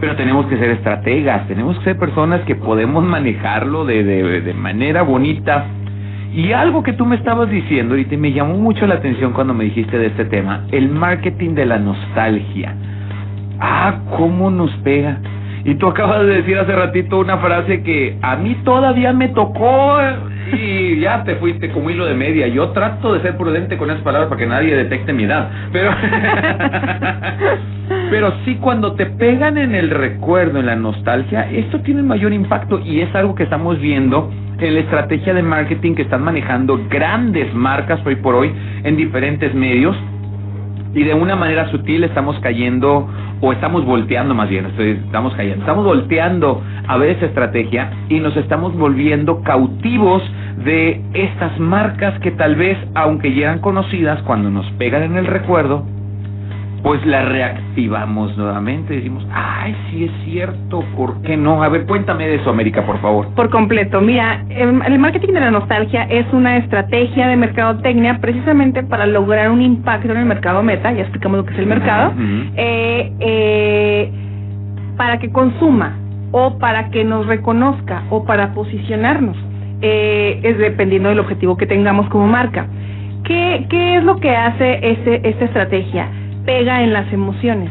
[0.00, 5.02] Pero tenemos que ser estrategas, tenemos que ser personas que podemos manejarlo de, de, manera
[5.02, 5.66] bonita.
[6.34, 9.64] Y algo que tú me estabas diciendo y me llamó mucho la atención cuando me
[9.64, 12.74] dijiste de este tema, el marketing de la nostalgia.
[13.58, 15.18] Ah, cómo nos pega.
[15.66, 19.98] Y tú acabas de decir hace ratito una frase que a mí todavía me tocó
[20.52, 22.46] y ya te fuiste como hilo de media.
[22.46, 25.50] Yo trato de ser prudente con esas palabras para que nadie detecte mi edad.
[25.72, 25.90] Pero,
[28.10, 32.32] pero sí cuando te pegan en el recuerdo, en la nostalgia, esto tiene un mayor
[32.32, 36.80] impacto y es algo que estamos viendo en la estrategia de marketing que están manejando
[36.88, 38.52] grandes marcas hoy por hoy
[38.84, 39.96] en diferentes medios
[40.96, 43.06] y de una manera sutil estamos cayendo
[43.40, 48.36] o estamos volteando más bien, estamos cayendo, estamos volteando a ver esa estrategia y nos
[48.36, 50.22] estamos volviendo cautivos
[50.64, 55.26] de estas marcas que tal vez, aunque ya eran conocidas, cuando nos pegan en el
[55.26, 55.84] recuerdo,
[56.86, 58.94] pues las reactivamos nuevamente.
[58.94, 61.60] Decimos, ay, sí es cierto, ¿por qué no?
[61.64, 63.26] A ver, cuéntame de eso, América, por favor.
[63.34, 64.00] Por completo.
[64.00, 69.50] Mira, el, el marketing de la nostalgia es una estrategia de mercadotecnia precisamente para lograr
[69.50, 72.12] un impacto en el mercado meta, ya explicamos lo que es el mercado,
[72.54, 74.10] eh, eh,
[74.96, 75.98] para que consuma
[76.30, 79.36] o para que nos reconozca o para posicionarnos,
[79.82, 82.68] eh, es dependiendo del objetivo que tengamos como marca.
[83.24, 86.08] ¿Qué, qué es lo que hace este, esta estrategia?
[86.46, 87.70] Pega en las emociones.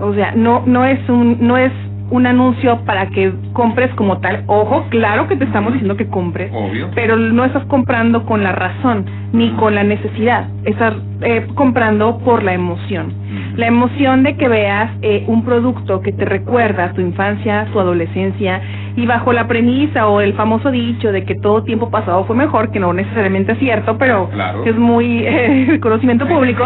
[0.00, 1.72] O sea, no, no es un, no es
[2.10, 4.42] un anuncio para que compres como tal.
[4.46, 6.88] Ojo, claro que te estamos diciendo que compres, Obvio.
[6.94, 10.48] pero no estás comprando con la razón ni con la necesidad.
[10.64, 13.12] Estás eh, comprando por la emoción.
[13.56, 18.60] La emoción de que veas eh, un producto que te recuerda tu infancia, tu adolescencia,
[18.96, 22.72] y bajo la premisa o el famoso dicho de que todo tiempo pasado fue mejor,
[22.72, 24.64] que no necesariamente es cierto, pero Claro.
[24.64, 26.64] es muy eh, conocimiento público.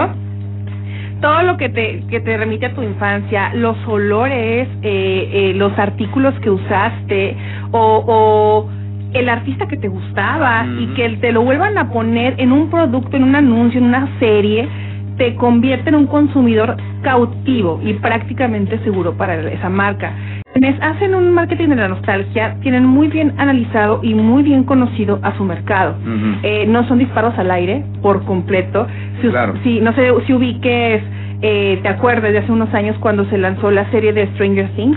[1.21, 5.77] Todo lo que te, que te remite a tu infancia, los olores, eh, eh, los
[5.79, 7.37] artículos que usaste
[7.71, 8.71] o, o
[9.15, 13.17] el artista que te gustaba y que te lo vuelvan a poner en un producto,
[13.17, 14.69] en un anuncio, en una serie,
[15.17, 20.13] te convierte en un consumidor cautivo y prácticamente seguro para esa marca.
[20.55, 25.19] Quienes hacen un marketing de la nostalgia tienen muy bien analizado y muy bien conocido
[25.23, 25.97] a su mercado.
[26.43, 28.87] Eh, no son disparos al aire por completo.
[29.21, 29.55] Si, Claro.
[29.65, 31.03] si no sé si ubiques,
[31.43, 34.97] eh, te acuerdas de hace unos años cuando se lanzó la serie de Stranger Things.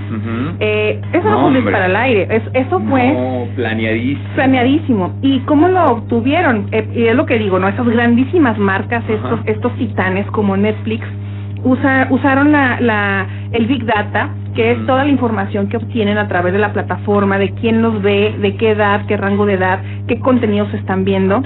[0.60, 2.28] Eh, eso no, fue un disparo al aire.
[2.30, 4.30] Es- eso fue No, planeadísimo.
[4.36, 5.14] planeadísimo.
[5.24, 6.68] ¿Y cómo lo obtuvieron?
[6.72, 7.68] Eh, y es lo que digo, ¿no?
[7.68, 11.04] Esas grandísimas marcas, estos, estos titanes como Netflix,
[11.64, 14.88] usa- usaron la, la, el Big Data, que es Ujú.
[14.88, 18.56] toda la información que obtienen a través de la plataforma, de quién los ve, de
[18.58, 21.42] qué edad, qué rango de edad, qué contenidos están viendo.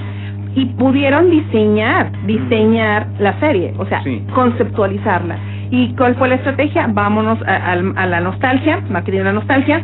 [0.54, 4.22] Y pudieron diseñar, diseñar la serie, o sea, Sí.
[4.34, 5.36] conceptualizarla.
[5.70, 6.86] ¿Y cuál fue la estrategia?
[6.92, 9.82] Vámonos a, al- a la nostalgia, la nostalgia,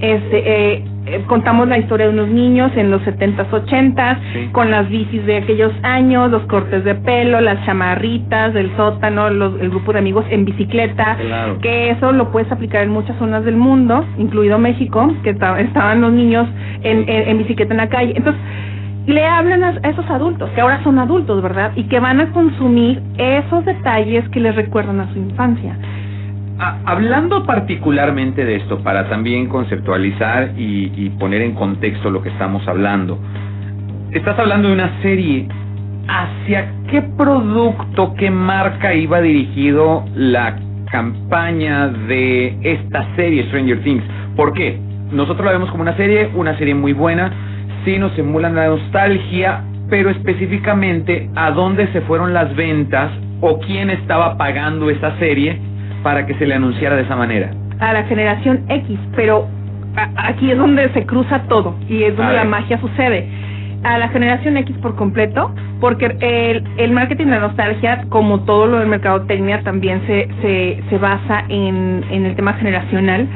[0.00, 4.48] este, eh, eh, contamos la historia de unos niños en los 70s, 80s, Sí.
[4.52, 9.60] con las bicis de aquellos años, los cortes de pelo, las chamarritas del sótano, los-
[9.60, 11.58] el grupo de amigos en bicicleta, Claro.
[11.60, 16.00] que eso lo puedes aplicar en muchas zonas del mundo, incluido México, que esta- estaban
[16.00, 16.48] los niños
[16.82, 18.14] en, en- en bicicleta en la calle.
[18.16, 18.40] Entonces,
[19.06, 21.72] le hablan a esos adultos, que ahora son adultos, ¿verdad?
[21.76, 25.76] Y que van a consumir esos detalles que les recuerdan a su infancia.
[26.56, 32.66] Ah, hablando particularmente de esto, para también conceptualizar y, poner en contexto lo que estamos
[32.68, 33.18] hablando,
[34.12, 35.48] estás hablando de una serie.
[36.06, 40.56] ¿Hacia qué producto, qué marca iba dirigido la
[40.90, 44.04] campaña de esta serie Stranger Things?
[44.36, 44.78] ¿Por qué?
[45.10, 47.32] Nosotros la vemos como una serie, una serie muy buena,
[47.84, 53.90] sí nos emulan la nostalgia, pero específicamente a dónde se fueron las ventas o quién
[53.90, 55.58] estaba pagando esa serie
[56.04, 57.50] para que se le anunciara de esa manera.
[57.80, 59.48] a la generación X, pero
[60.16, 63.26] aquí es donde se cruza todo y es donde la magia sucede.
[63.82, 68.66] A la generación X por completo, porque el, el marketing de la nostalgia, como todo
[68.66, 73.26] lo del mercadotecnia, también se, se, se basa en, en el tema generacional.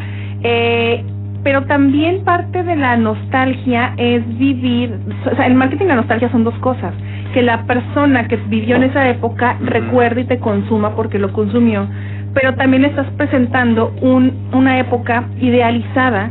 [0.43, 1.05] Eh,
[1.45, 4.95] pero también parte de la nostalgia es vivir,
[5.31, 6.93] o sea, el marketing y la nostalgia son dos cosas,
[7.33, 11.87] que la persona que vivió en esa época recuerde y te consuma porque lo consumió,
[12.35, 16.31] pero también estás presentando un, una época idealizada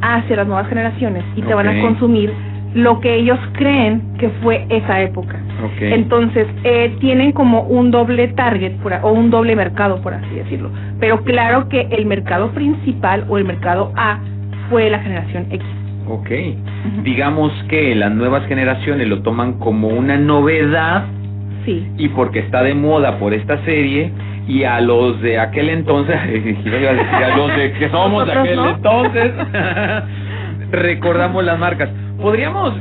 [0.00, 2.32] hacia las nuevas generaciones y te van a consumir
[2.74, 5.40] lo que ellos creen que fue esa época.
[5.80, 10.70] Entonces, eh, tienen como un doble target por o un doble mercado, por así decirlo.
[11.00, 14.20] Pero claro que el mercado principal o el mercado A
[14.70, 15.66] fue la generación X.
[16.08, 16.30] Ok.
[17.02, 21.04] Digamos que las nuevas generaciones lo toman como una novedad
[21.64, 21.86] Sí.
[21.98, 24.10] y porque está de moda por esta serie
[24.46, 28.70] y a los de aquel entonces, a los de que somos de aquel no.
[28.70, 29.32] entonces,
[30.72, 31.90] recordamos las marcas.
[32.20, 32.74] Podríamos,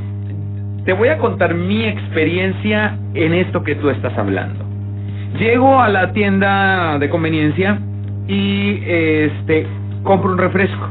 [0.85, 4.65] te voy a contar mi experiencia en esto que tú estás hablando.
[5.37, 7.79] Llego a la tienda de conveniencia
[8.27, 9.67] y este
[10.03, 10.87] compro un refresco.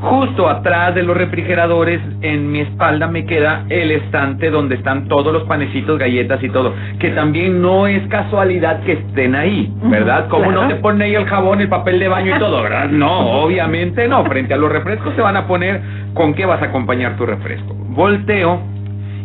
[0.00, 5.30] Justo atrás de los refrigeradores, en mi espalda me queda el estante donde están todos
[5.30, 6.72] los panecitos, galletas y todo.
[6.98, 10.28] Que también no es casualidad que estén ahí, ¿verdad?
[10.28, 10.62] Como claro.
[10.62, 12.88] no te ponen ahí el jabón, el papel de baño y todo, ¿verdad?
[12.88, 14.24] No, obviamente no.
[14.24, 15.82] Frente a los refrescos te van a poner
[16.14, 17.74] con qué vas a acompañar tu refresco.
[17.74, 18.58] Volteo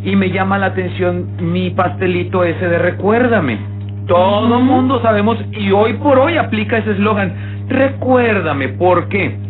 [0.03, 3.59] y me llama la atención mi pastelito ese de recuérdame.
[4.07, 7.33] Todo mundo sabemos y hoy por hoy aplica ese eslogan.
[7.69, 9.44] Recuérdame, ¿por qué?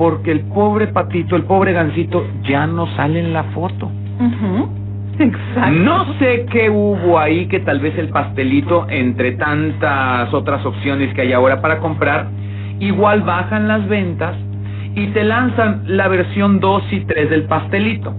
[0.00, 3.90] Porque el pobre patito, el pobre gancito ya no sale en la foto.
[5.18, 5.70] Exacto.
[5.72, 11.20] No sé qué hubo ahí que tal vez el pastelito, entre tantas otras opciones que
[11.20, 12.28] hay ahora para comprar,
[12.78, 14.36] igual bajan las ventas
[14.94, 18.14] y te lanzan la versión 2 y 3 del pastelito.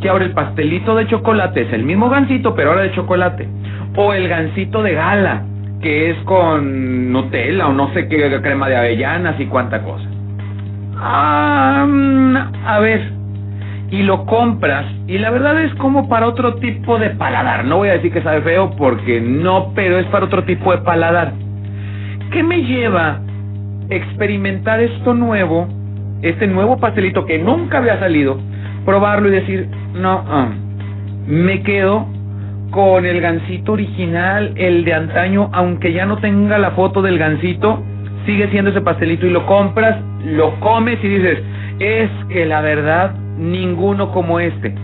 [0.00, 3.46] Que ahora el pastelito de chocolate es el mismo gansito, pero ahora de chocolate.
[3.94, 5.44] O el gansito de gala,
[5.82, 10.15] que es con Nutella o no sé qué crema de avellanas y cuánta cosa.
[10.98, 13.12] A ver,
[13.90, 17.64] y lo compras y la verdad es como para otro tipo de paladar.
[17.64, 20.78] No voy a decir que sabe feo porque no, pero es para otro tipo de
[20.78, 21.32] paladar.
[22.32, 23.20] ¿Qué me lleva
[23.90, 25.68] experimentar esto nuevo,
[26.22, 28.38] este nuevo pastelito que nunca había salido,
[28.84, 30.48] probarlo y decir, no, ah,
[31.26, 32.06] me quedo
[32.70, 37.82] con el gansito original, el de antaño, aunque ya no tenga la foto del gansito,
[38.26, 41.38] sigue siendo ese pastelito y lo compras, lo comes y dices,
[41.78, 44.74] es que la verdad, ninguno como este.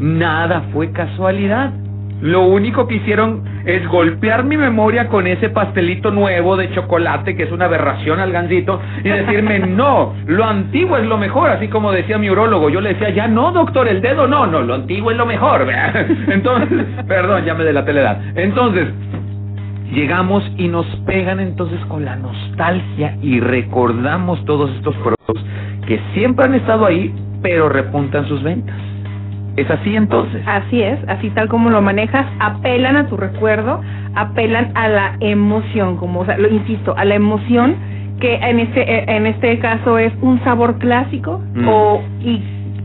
[0.00, 1.72] Nada fue casualidad.
[2.20, 7.42] Lo único que hicieron es golpear mi memoria con ese pastelito nuevo de chocolate que
[7.42, 11.92] es una aberración al gansito y decirme, no, lo antiguo es lo mejor, así como
[11.92, 12.70] decía mi urólogo.
[12.70, 15.66] Yo le decía, ya no, doctor, el dedo no, no, lo antiguo es lo mejor.
[16.28, 18.20] Entonces, perdón, ya me delaté la edad.
[18.34, 18.88] Entonces,
[19.92, 25.44] llegamos y nos pegan entonces con la nostalgia y recordamos todos estos productos
[25.86, 28.74] que siempre han estado ahí, pero repuntan sus ventas.
[29.56, 30.42] ¿Es así entonces?
[30.46, 33.80] Así es, así tal como lo manejas, apelan a tu recuerdo,
[34.14, 37.76] apelan a la emoción, como, o sea, lo insisto, a la emoción
[38.20, 41.68] que en este en este caso es un sabor clásico Mm.
[41.68, 42.42] o y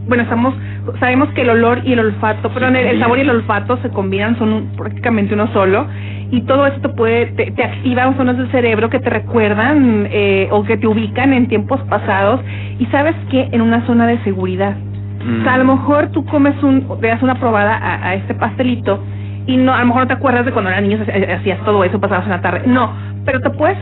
[0.07, 0.53] bueno estamos
[0.99, 3.89] sabemos que el olor y el olfato perdón el, el sabor y el olfato se
[3.89, 5.87] combinan son un- prácticamente uno solo
[6.31, 10.63] y todo esto puede te, te activa zonas del cerebro que te recuerdan eh, o
[10.63, 12.41] que te ubican en tiempos pasados
[12.79, 14.75] y sabes que en una zona de seguridad
[15.23, 15.41] Mm.
[15.41, 18.33] o sea, a lo mejor tú comes un, te das una probada a, a este
[18.33, 19.03] pastelito
[19.45, 21.83] y no, a lo mejor no te acuerdas de cuando eras niño ha- hacías todo
[21.83, 22.63] eso, pasabas en la tarde.
[22.65, 22.91] No,
[23.23, 23.77] pero te puedes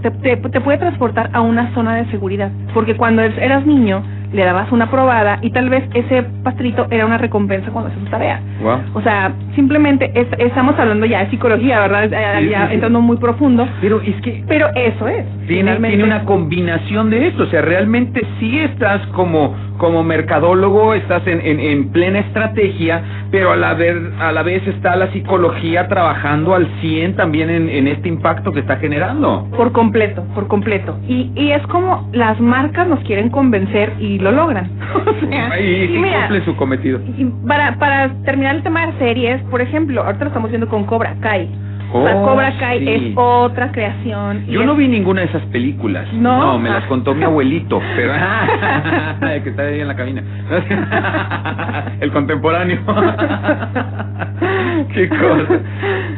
[0.00, 4.02] te, te, te puede transportar a una zona de seguridad, porque cuando eras niño
[4.32, 8.10] le dabas una probada y tal vez ese pastelito era una recompensa cuando hacías tu
[8.10, 8.40] tarea.
[8.62, 8.78] Wow.
[8.94, 12.08] O sea, simplemente es- estamos hablando ya de psicología, ¿verdad?
[12.10, 12.74] Ya, Sí, ya sí, sí.
[12.74, 15.24] entrando muy profundo, Pero es que pero eso es.
[15.46, 21.26] tiene, tiene una combinación de esto, o sea, realmente sí estás como, como mercadólogo, estás
[21.26, 25.88] en, en, en plena estrategia, pero a la, ver, a la vez está la psicología
[25.88, 29.48] trabajando al 100 también en, en este impacto que está generando.
[29.56, 30.98] Por completo, por completo.
[31.08, 34.70] Y, y es como las marcas nos quieren convencer y lo logran.
[34.98, 37.00] O sea, y mira, cumple su cometido.
[37.16, 40.84] y para, para terminar el tema de series, por ejemplo, ahorita lo estamos viendo con
[40.84, 41.48] Cobra Kai.
[41.92, 42.88] O sea, Oh, Cobra Kai sí.
[42.88, 44.44] es otra creación.
[44.46, 46.06] Yo es- no vi ninguna de esas películas.
[46.12, 46.58] ¿No?
[46.58, 48.12] me las contó mi abuelito, pero
[49.32, 50.22] el que está ahí en la cabina.
[52.00, 52.78] El contemporáneo.
[54.94, 55.60] Qué cosa.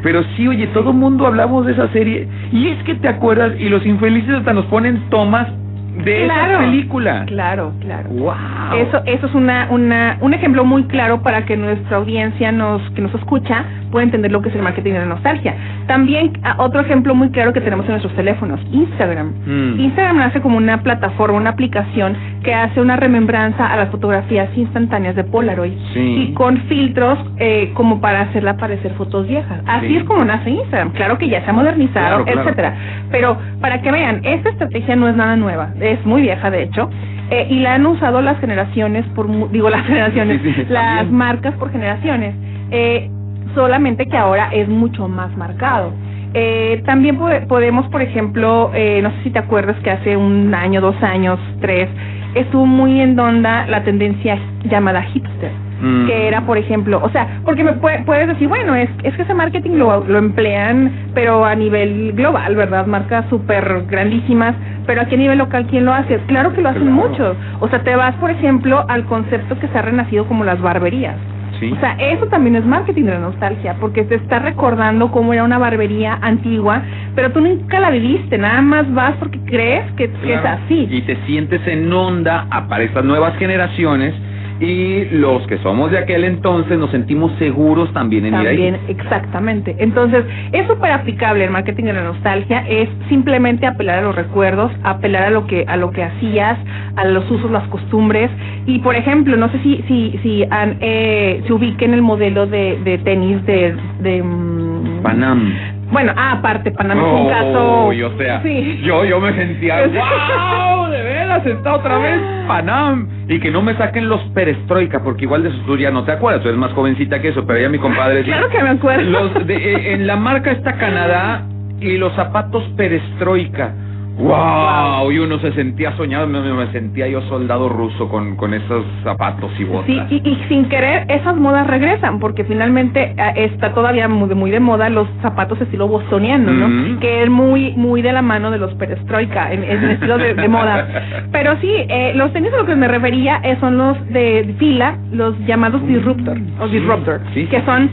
[0.02, 3.68] Pero sí, oye, todo mundo hablamos de esa serie y es que te acuerdas y
[3.68, 5.48] los infelices hasta nos ponen tomas
[5.96, 6.52] de Claro.
[6.52, 7.24] esa película.
[7.26, 8.08] Claro, claro.
[8.10, 8.34] Wow.
[8.78, 13.02] Eso, eso es una, una, un ejemplo muy claro para que nuestra audiencia nos, que
[13.02, 15.54] nos escucha pueda entender lo que es el marketing de la nostalgia.
[15.88, 19.32] También ah, otro ejemplo muy claro que tenemos en nuestros teléfonos, Instagram.
[19.46, 19.80] Mm.
[19.80, 25.16] Instagram nace como una plataforma, una aplicación que hace una remembranza a las fotografías instantáneas
[25.16, 26.28] de Polaroid Sí.
[26.30, 29.60] y con filtros eh, como para hacerla parecer fotos viejas.
[29.66, 29.96] Así Sí.
[29.96, 30.92] es como nace Instagram.
[30.92, 32.40] Claro que ya se ha modernizado, Claro, claro.
[32.42, 32.74] etcétera.
[33.10, 36.88] Pero para que vean, esta estrategia no es nada nueva, es muy vieja de hecho.
[37.30, 41.14] eh, y la han usado las generaciones por digo las generaciones Sí, sí, las también.
[41.16, 42.34] marcas por generaciones
[42.70, 43.08] eh,
[43.54, 45.92] solamente que ahora es mucho más marcado
[46.34, 50.54] eh, también pode- podemos por ejemplo eh, no sé si te acuerdas que hace un
[50.54, 51.88] año dos años tres
[52.34, 55.50] estuvo muy en onda la tendencia llamada hipster
[55.80, 56.06] Mm.
[56.06, 59.22] que era, por ejemplo, o sea, porque me pue- puedes decir, bueno, es, es que
[59.22, 62.86] ese marketing lo, lo emplean, pero a nivel global, ¿verdad?
[62.86, 64.54] Marcas súper grandísimas,
[64.86, 66.18] pero aquí a nivel local, ¿quién lo hace?
[66.26, 67.08] Claro que lo hacen Claro.
[67.08, 67.36] muchos.
[67.60, 71.16] O sea, te vas, por ejemplo, al concepto que se ha renacido como las barberías.
[71.58, 71.70] Sí.
[71.76, 75.44] O sea, eso también es marketing de la nostalgia, porque te está recordando cómo era
[75.44, 76.80] una barbería antigua,
[77.14, 80.88] pero tú nunca la viviste, nada más vas porque crees que, que es así.
[80.90, 84.14] Y te sientes en onda para estas nuevas generaciones
[84.60, 88.80] y los que somos de aquel entonces nos sentimos seguros también en También, ir ahí.
[88.88, 89.74] exactamente.
[89.78, 94.70] Entonces, es súper aplicable el marketing de la nostalgia, es simplemente apelar a los recuerdos,
[94.82, 96.58] apelar a lo que a lo que hacías,
[96.96, 98.30] a los usos, las costumbres.
[98.66, 102.78] Y, por ejemplo, no sé si si si han, eh, se ubiquen el modelo de,
[102.84, 103.74] de tenis de...
[104.00, 105.52] de mm, Panam.
[105.90, 107.92] Bueno, ah, aparte, Panamá es un Oh, caso...
[107.94, 108.80] y o sea, Sí.
[108.84, 111.02] yo, yo me sentía, wow, de
[111.38, 113.08] está otra vez Panam.
[113.28, 116.12] Y que no me saquen los perestroika, porque igual de eso tú ya no te
[116.12, 118.22] acuerdas, tú eres más jovencita que eso, pero ya mi compadre...
[118.24, 119.08] Claro que me acuerdo.
[119.08, 121.44] Los de, eh, en la marca está Canadá
[121.80, 123.72] y los zapatos perestroika.
[124.20, 129.50] Wow, y uno se sentía soñado, me, sentía yo soldado ruso con, con esos zapatos
[129.58, 129.86] y botas.
[129.86, 134.34] Sí, y, y sin querer esas modas regresan, porque finalmente eh, está todavía muy de,
[134.34, 136.66] muy de moda los zapatos estilo bostoniano, ¿no?
[136.66, 137.00] Ujú.
[137.00, 140.86] Que es muy muy de la mano de los perestroika, en, estilo de, de moda.
[141.32, 144.98] Pero sí, eh, los tenis a los que me refería eh, son los de fila,
[145.12, 147.46] los llamados disruptor, o disruptor, sí.
[147.46, 147.90] que son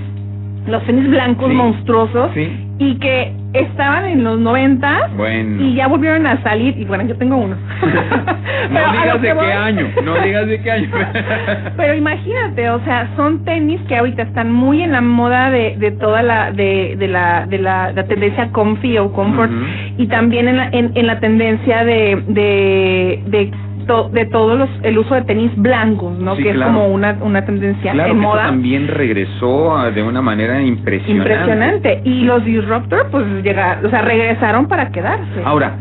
[0.68, 1.56] los tenis blancos Sí.
[1.56, 2.32] monstruosos
[2.80, 5.64] y que estaban en los 90 Bueno.
[5.64, 7.56] y ya volvieron a salir, y bueno, yo tengo uno.
[8.72, 10.90] No digas de voy- qué año, no digas de qué año.
[11.78, 15.92] pero imagínate, o sea, son tenis que ahorita están muy en la moda de, de
[15.92, 19.52] toda la de, de la de la, la tendencia comfy o comfort
[19.98, 23.52] y también en la, en, en la tendencia de de de,
[23.88, 26.36] to- de todos los el uso de tenis blancos, ¿no?
[26.36, 26.72] Sí, que claro.
[26.72, 30.22] es como una una tendencia Claro en que eso moda también regresó ah, de una
[30.22, 31.32] manera impresionante.
[31.34, 35.42] impresionante y los disruptor pues llegaron, o sea, regresaron para quedarse.
[35.44, 35.76] Ahora,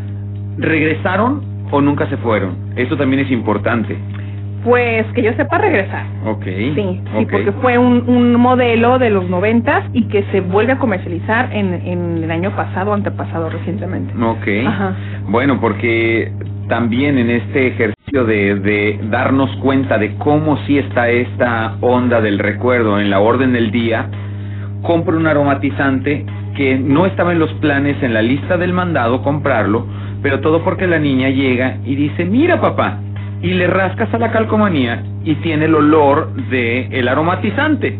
[0.57, 1.41] ¿regresaron
[1.71, 2.55] o nunca se fueron?
[2.75, 3.97] Esto también es importante.
[4.67, 6.05] Pues que yo sepa regresar.
[6.25, 6.43] Ok.
[6.43, 7.01] Sí, sí,
[7.31, 11.73] porque fue un, un modelo de los noventas y que se vuelve a comercializar en,
[11.73, 14.13] en el año pasado antepasado recientemente.
[14.21, 14.67] Ok.
[14.67, 14.93] Ajá.
[15.29, 16.33] Bueno, porque
[16.67, 22.37] también en este ejercicio de, de darnos cuenta de cómo sí está esta onda del
[22.37, 24.09] recuerdo en la orden del día,
[24.81, 26.25] compro un aromatizante
[26.57, 29.85] que no estaba en los planes, en la lista del mandado comprarlo,
[30.21, 32.99] pero todo porque la niña llega y dice, mira papá,
[33.41, 37.99] y le rascas a la calcomanía y tiene el olor de el aromatizante.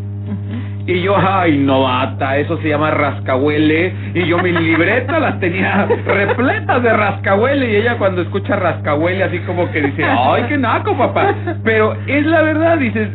[0.87, 3.93] Y yo, ay, novata, eso se llama rascahuele.
[4.13, 7.73] Y yo mi libreta las tenía repletas de rascahuele.
[7.73, 11.35] Y ella cuando escucha rascahuele así como que dice, ay, qué naco, papá.
[11.65, 13.09] Pero es la verdad, dices,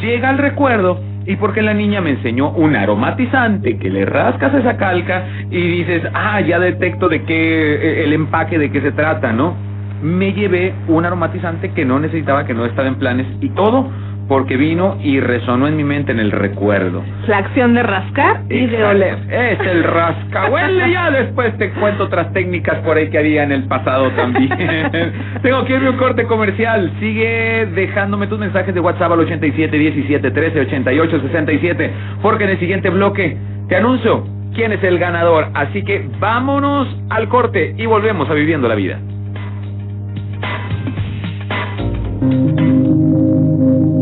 [0.00, 1.00] llega el recuerdo.
[1.26, 6.02] Y porque la niña me enseñó un aromatizante que le rascas esa calca y dices,
[6.12, 9.56] ah, ya detecto de qué, eh, el empaque de qué se trata, ¿no?
[10.02, 13.90] Me llevé un aromatizante que no necesitaba, que no estaba en planes y todo
[14.28, 17.02] porque vino y resonó en mi mente en el recuerdo.
[17.28, 19.18] La acción de rascar y de oler.
[19.30, 20.86] Es el rascahuele.
[20.96, 24.48] Ya después te cuento otras técnicas por ahí que había en el pasado también.
[25.42, 26.92] Tengo que irme un corte comercial.
[27.00, 31.90] Sigue dejándome tus mensajes de WhatsApp al 87 17 13 88 67.
[32.22, 33.36] Porque en el siguiente bloque
[33.68, 35.48] te anuncio quién es el ganador.
[35.54, 38.98] Así que vámonos al corte y volvemos a Viviendo la Vida.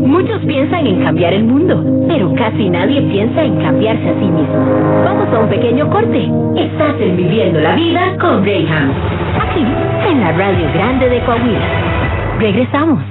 [0.05, 4.55] Muchos piensan en cambiar el mundo, pero casi nadie piensa en cambiarse a sí mismo.
[5.03, 6.31] Vamos a un pequeño corte.
[6.55, 8.91] Estás en Viviendo la Vida con Graham.
[9.41, 9.65] Aquí,
[10.09, 12.39] en la Radio Grande de Coahuila.
[12.39, 13.03] Regresamos.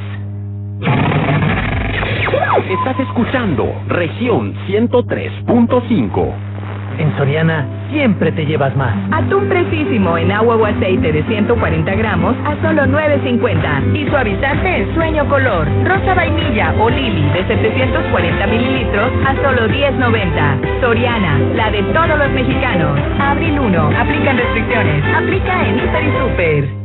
[2.70, 6.53] Estás escuchando región 103.5.
[6.98, 8.94] En Soriana siempre te llevas más.
[9.12, 13.96] Atún fresísimo en agua o aceite de 140 gramos a solo 9.50.
[13.96, 20.80] Y suavizante en sueño color, rosa vainilla o lili de 740 mililitros a solo 10.90.
[20.80, 22.98] Soriana, la de todos los mexicanos.
[23.18, 25.04] Abril 1, aplican restricciones.
[25.14, 26.83] Aplica en Hiper y Super.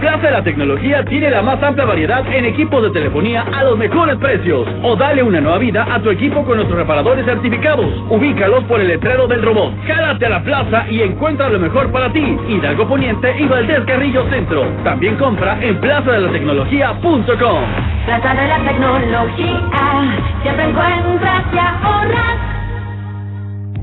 [0.00, 3.76] Plaza de la Tecnología tiene la más amplia variedad en equipos de telefonía a los
[3.76, 4.66] mejores precios.
[4.82, 7.86] O dale una nueva vida a tu equipo con nuestros reparadores certificados.
[8.08, 9.74] Ubícalos por el letrero del robot.
[9.86, 12.38] Jálate a la plaza y encuentra lo mejor para ti.
[12.48, 14.66] Hidalgo Poniente y Valdés Carrillo Centro.
[14.84, 17.64] También compra en plazadelatecnología.com.
[18.06, 22.49] Plaza de la Tecnología, siempre encuentras y ahorras.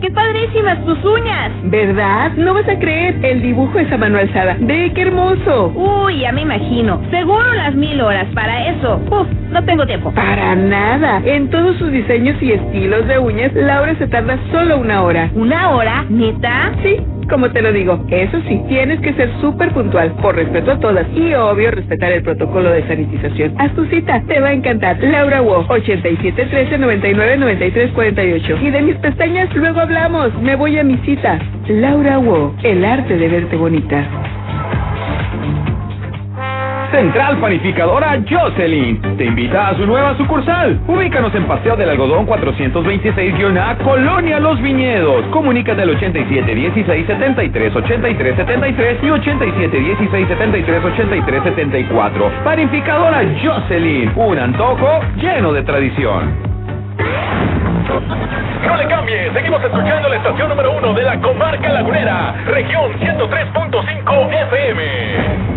[0.02, 1.52] ¡Qué padrísimas tus uñas!
[1.64, 2.32] ¿Verdad?
[2.38, 4.56] No vas a creer, el dibujo es a mano alzada.
[4.60, 5.74] ¡Ve qué hermoso!
[5.76, 7.02] Uy, ya me imagino.
[7.10, 9.02] Seguro las mil horas para eso.
[9.10, 10.12] Uf, no tengo tiempo.
[10.12, 11.22] Para nada.
[11.26, 15.32] En todos sus diseños y estilos de uñas, Laura se tarda solo una hora.
[15.34, 16.06] ¿Una hora?
[16.10, 16.74] ¿Neta?
[16.84, 16.98] Sí,
[17.30, 18.04] como te lo digo.
[18.10, 21.06] Eso sí, tienes que ser súper puntual, por respeto a todas.
[21.16, 23.54] Y obvio, respetar el protocolo de sanitización.
[23.58, 25.02] Haz tu cita, te va a encantar.
[25.02, 28.58] Laura Wo, 8713 99 93 48.
[28.62, 30.34] Y de mis pestañas luego hablamos.
[30.42, 31.40] Me voy a mi cita.
[31.68, 34.06] Laura Wo, el arte de verte bonita.
[36.92, 40.80] Central Panificadora Jocelyn te invita a su nueva sucursal.
[40.88, 45.26] Ubícanos en Paseo del Algodón 426-A, Colonia Los Viñedos.
[45.28, 52.32] Comunícate al 87 16 73 83 73 y 87 16 73 83 74.
[52.44, 56.36] Panificadora Jocelyn, un antojo lleno de tradición.
[58.66, 64.32] No le cambie, seguimos escuchando la estación número uno de la comarca lagunera, región 103.5
[64.32, 65.57] FM.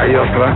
[0.00, 0.54] Hay otra.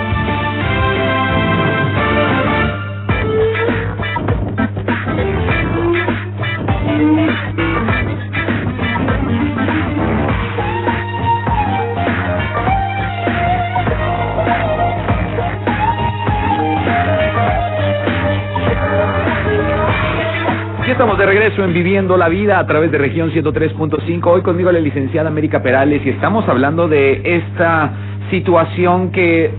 [20.97, 24.25] Estamos de regreso en Viviendo la Vida a través de región 103.5.
[24.25, 27.91] Hoy conmigo la licenciada América Perales y estamos hablando de esta
[28.31, 29.51] situación que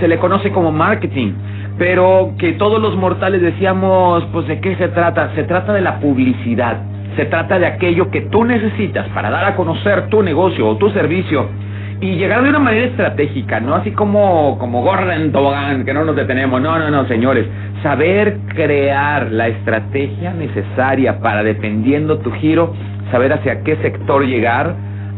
[0.00, 1.32] se le conoce como marketing,
[1.78, 5.34] pero que todos los mortales decíamos, pues de qué se trata?
[5.34, 6.82] Se trata de la publicidad.
[7.16, 10.90] Se trata de aquello que tú necesitas para dar a conocer tu negocio o tu
[10.90, 11.48] servicio
[12.02, 16.16] y llegar de una manera estratégica, no así como como Gordon Tobogán, que no nos
[16.16, 16.60] detenemos.
[16.60, 17.46] No, no, no, señores.
[17.84, 22.74] Saber crear la estrategia necesaria para dependiendo tu giro,
[23.12, 24.74] saber hacia qué sector llegar,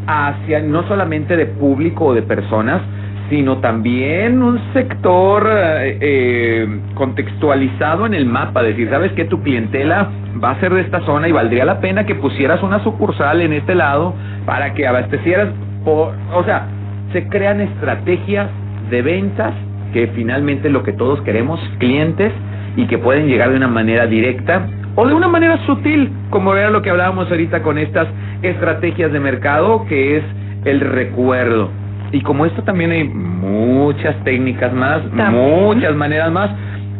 [0.06, 2.82] hacia no solamente de público o de personas,
[3.30, 10.10] sino también un sector eh, eh, contextualizado en el mapa, decir, sabes que tu clientela
[10.42, 13.54] va a ser de esta zona y valdría la pena que pusieras una sucursal en
[13.54, 14.14] este lado
[14.44, 15.48] para que abastecieras,
[15.84, 16.66] por, o sea,
[17.12, 18.48] se crean estrategias
[18.90, 19.54] de ventas
[19.92, 22.32] que finalmente lo que todos queremos, clientes,
[22.76, 24.66] y que pueden llegar de una manera directa
[24.96, 28.06] o de una manera sutil, como era lo que hablábamos ahorita con estas
[28.42, 30.24] estrategias de mercado, que es
[30.64, 31.70] el recuerdo.
[32.12, 36.50] Y como esto también hay muchas técnicas más, muchas maneras más,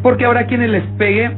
[0.03, 1.31] porque ahora quienes les pegue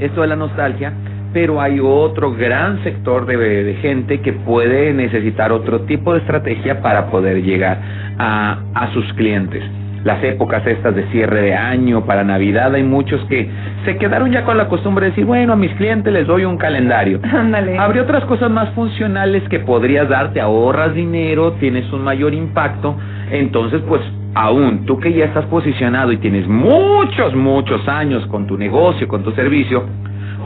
[0.00, 0.92] esto de la nostalgia,
[1.32, 6.82] pero hay otro gran sector de, de, gente que puede necesitar otro tipo de estrategia
[6.82, 7.80] para poder llegar
[8.18, 9.62] a, a sus clientes.
[10.02, 13.50] Las épocas estas de cierre de año, para Navidad, hay muchos que
[13.84, 16.56] se quedaron ya con la costumbre de decir, bueno, a mis clientes les doy un
[16.56, 17.20] calendario.
[17.32, 17.78] Ándale.
[17.78, 22.96] Habría otras cosas más funcionales que podrías darte, ahorras dinero, tienes un mayor impacto,
[23.30, 24.00] entonces pues
[24.34, 29.22] aún tú que ya estás posicionado y tienes muchos, muchos años con tu negocio, con
[29.22, 29.84] tu servicio,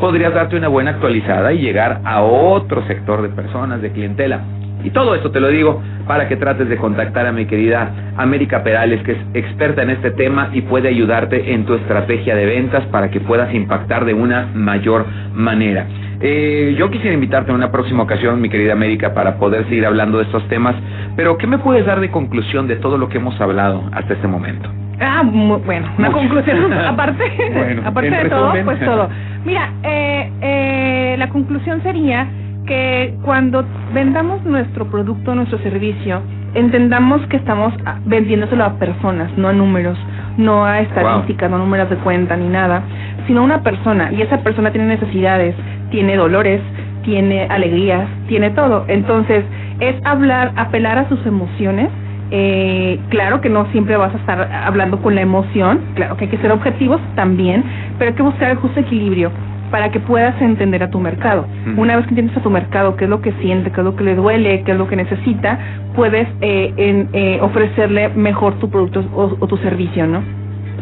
[0.01, 4.41] podrías darte una buena actualizada y llegar a otro sector de personas, de clientela.
[4.85, 8.63] Y todo esto te lo digo para que trates de contactar a mi querida América
[8.63, 12.85] Perales, que es experta en este tema y puede ayudarte en tu estrategia de ventas
[12.87, 15.87] para que puedas impactar de una mayor manera.
[16.21, 20.19] Eh, yo quisiera invitarte en una próxima ocasión, mi querida América, para poder seguir hablando
[20.19, 20.75] de estos temas,
[21.17, 24.29] pero ¿qué me puedes dar de conclusión de todo lo que hemos hablado hasta este
[24.29, 24.69] momento?
[25.01, 26.21] Ah, bueno, una Mucho.
[26.21, 29.09] conclusión, aparte, Bueno, aparte de todo, pues todo.
[29.45, 32.27] Mira, eh, eh, la conclusión sería
[32.67, 36.23] que cuando vendamos nuestro producto, nuestro servicio,
[36.55, 39.99] entendamos que estamos ah, vendiéndoselo a personas, no a números,
[40.39, 42.83] no a estadísticas, no a números de cuenta ni nada,
[43.27, 44.13] sino a una persona.
[44.13, 45.55] Y esa persona tiene necesidades,
[45.91, 46.63] tiene dolores,
[47.03, 48.87] tiene alegrías, tiene todo.
[48.89, 49.45] Entonces,
[49.81, 51.91] es hablar, apelar a sus emociones.
[52.31, 56.31] Eh, claro que no siempre vas a estar hablando con la emoción, claro que hay
[56.31, 57.63] que ser objetivos también,
[57.99, 59.31] pero hay que buscar el justo equilibrio
[59.71, 61.47] para que puedas entender a tu mercado.
[61.77, 63.97] Una vez que entiendes a tu mercado, qué es lo que siente, qué es lo
[63.97, 65.59] que le duele, qué es lo que necesita,
[65.97, 70.23] puedes eh, en- eh, ofrecerle mejor tu producto o, o tu servicio, ¿no?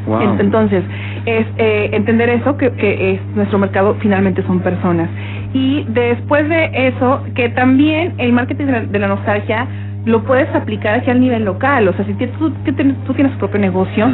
[0.06, 0.36] Wow.
[0.40, 0.82] Entonces,
[1.26, 5.08] es eh, entender eso, que, que es nuestro mercado finalmente son personas.
[5.54, 9.66] Y después de eso, que también el marketing de la, de la nostalgia
[10.04, 11.86] lo puedes aplicar hacia el nivel local.
[11.88, 14.06] O sea, si tienes- tú, tú tienes, tu propio negocio.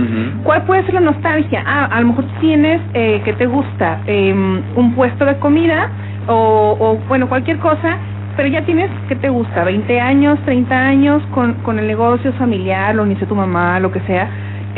[0.45, 1.63] ¿cuál puede ser la nostalgia?
[1.67, 4.01] Ah, a lo mejor tienes, eh, que te gusta?
[4.07, 5.89] Em, un puesto de comida
[6.27, 7.97] o, o, bueno, cualquier cosa,
[8.37, 9.65] pero ya tienes, ¿qué te gusta?
[9.65, 14.01] 20 años, 30 años con, con el negocio familiar, lo inició tu mamá, lo que
[14.01, 14.29] sea.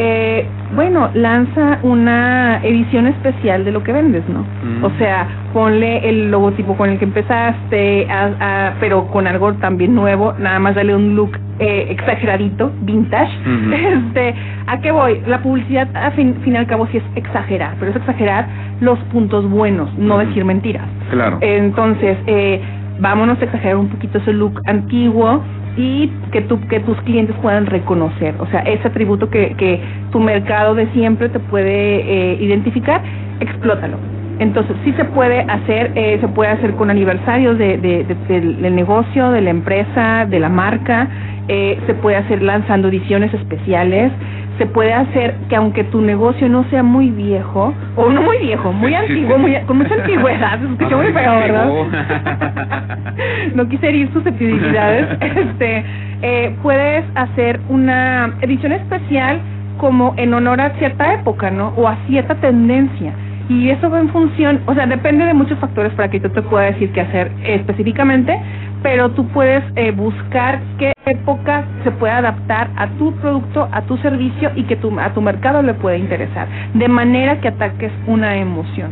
[0.03, 4.47] Eh, bueno, lanza una edición especial de lo que vendes, ¿no?
[4.65, 4.83] Mm.
[4.85, 9.95] O sea, ponle el logotipo con el que empezaste, a- a- pero con algo también
[9.95, 13.31] nuevo, nada más dale un look eh, exageradito, vintage.
[13.75, 14.35] Este,
[14.67, 15.21] ¿a qué voy?
[15.27, 18.47] La publicidad, a fin, fin y al cabo, sí es exagerar, pero es exagerar
[18.81, 20.87] los puntos buenos, no decir mentiras.
[21.11, 21.37] Claro.
[21.43, 22.63] Entonces, eh,
[23.01, 25.43] vámonos a exagerar un poquito ese look antiguo
[25.81, 28.35] y que, tu, que tus clientes puedan reconocer.
[28.39, 29.81] O sea, ese atributo que, que
[30.12, 33.01] tu mercado de siempre te puede eh, identificar,
[33.41, 33.97] explótalo.
[34.39, 38.61] Entonces, sí se puede hacer, eh, se puede hacer con aniversarios de, de- de- del,
[38.62, 41.09] del negocio, de la empresa, de la marca,
[41.49, 44.12] eh, se puede hacer lanzando ediciones especiales,
[44.61, 48.71] se puede hacer que aunque tu negocio no sea muy viejo, o no muy viejo,
[48.75, 51.67] muy antiguo, muy, con mucha antigüedad, muy feo, ¿verdad?
[53.55, 55.83] no quise herir susceptibilidades, este,
[56.21, 59.41] eh, puedes hacer una edición especial
[59.79, 61.69] como en honor a cierta época, ¿no?
[61.79, 63.15] O a cierta tendencia.
[63.49, 66.43] Y eso va en función, o sea, depende de muchos factores para que yo te
[66.43, 68.39] pueda decir qué hacer específicamente,
[68.83, 73.97] pero tú puedes eh, buscar qué época se puede adaptar a tu producto, a tu
[73.99, 78.37] servicio y que tu, a tu mercado le puede interesar, de manera que ataques una
[78.37, 78.91] emoción.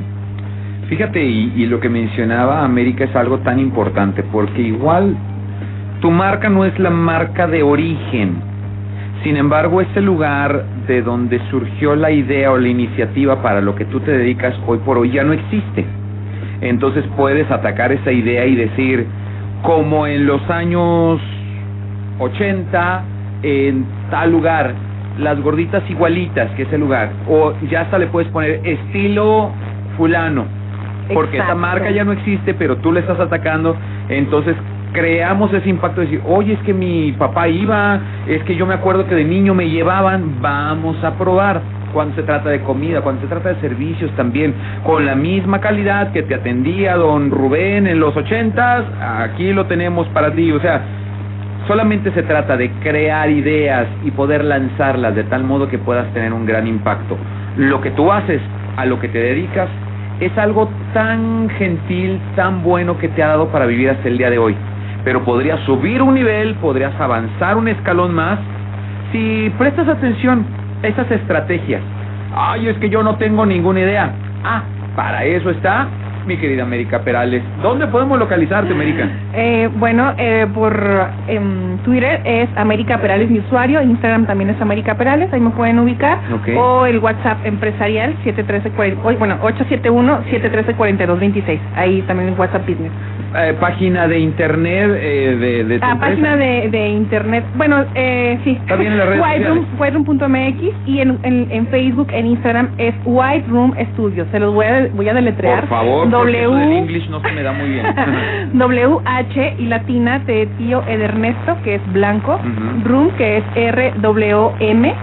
[0.88, 5.16] Fíjate, y, y lo que mencionaba América es algo tan importante, porque igual
[6.00, 8.48] tu marca no es la marca de origen,
[9.24, 13.84] sin embargo, ese lugar de donde surgió la idea o la iniciativa para lo que
[13.86, 15.84] tú te dedicas hoy por hoy ya no existe.
[16.60, 19.06] Entonces puedes atacar esa idea y decir,
[19.62, 21.20] como en los años
[22.18, 23.02] 80,
[23.42, 24.74] en tal lugar,
[25.18, 29.50] las gorditas igualitas que ese lugar, o ya hasta le puedes poner estilo
[29.96, 30.46] fulano,
[31.12, 33.76] porque esa marca ya no existe, pero tú le estás atacando,
[34.08, 34.56] entonces
[34.92, 38.74] creamos ese impacto de decir, oye, es que mi papá iba, es que yo me
[38.74, 41.60] acuerdo que de niño me llevaban, vamos a probar.
[41.92, 46.12] Cuando se trata de comida, cuando se trata de servicios también, con la misma calidad
[46.12, 50.52] que te atendía don Rubén en los ochentas, aquí lo tenemos para ti.
[50.52, 50.82] O sea,
[51.66, 56.32] solamente se trata de crear ideas y poder lanzarlas de tal modo que puedas tener
[56.32, 57.16] un gran impacto.
[57.56, 58.40] Lo que tú haces,
[58.76, 59.68] a lo que te dedicas,
[60.20, 64.30] es algo tan gentil, tan bueno que te ha dado para vivir hasta el día
[64.30, 64.56] de hoy.
[65.04, 68.38] Pero podrías subir un nivel, podrías avanzar un escalón más
[69.12, 70.44] si prestas atención
[70.82, 71.82] esas estrategias.
[72.34, 74.12] Ay, es que yo no tengo ninguna idea.
[74.44, 74.62] Ah,
[74.94, 75.88] para eso está
[76.28, 77.42] mi querida América Perales.
[77.62, 79.08] ¿Dónde podemos localizarte, América?
[79.32, 80.74] Eh, bueno, eh, por
[81.26, 85.78] em, Twitter es América Perales mi usuario, Instagram también es América Perales, ahí me pueden
[85.78, 86.18] ubicar.
[86.56, 92.92] O el WhatsApp empresarial 713 40 oye, bueno, 871-713-4226, ahí también el WhatsApp Business.
[93.36, 98.38] Eh, página de internet eh, de, de tu Ah, página de, de internet, bueno, eh,
[98.42, 98.58] sí.
[98.78, 103.44] Bien en las redes Whiteroom, whiteroom.mx y en, en, en Facebook, en Instagram es White
[103.48, 104.26] Room Studios.
[104.32, 105.60] Se los voy a, voy a deletrear.
[105.60, 107.84] Por favor, porque W English no se me da muy bien.
[108.54, 112.40] W H y latina de tío Edernesto, que es blanco.
[112.84, 114.94] Room, que es R W M.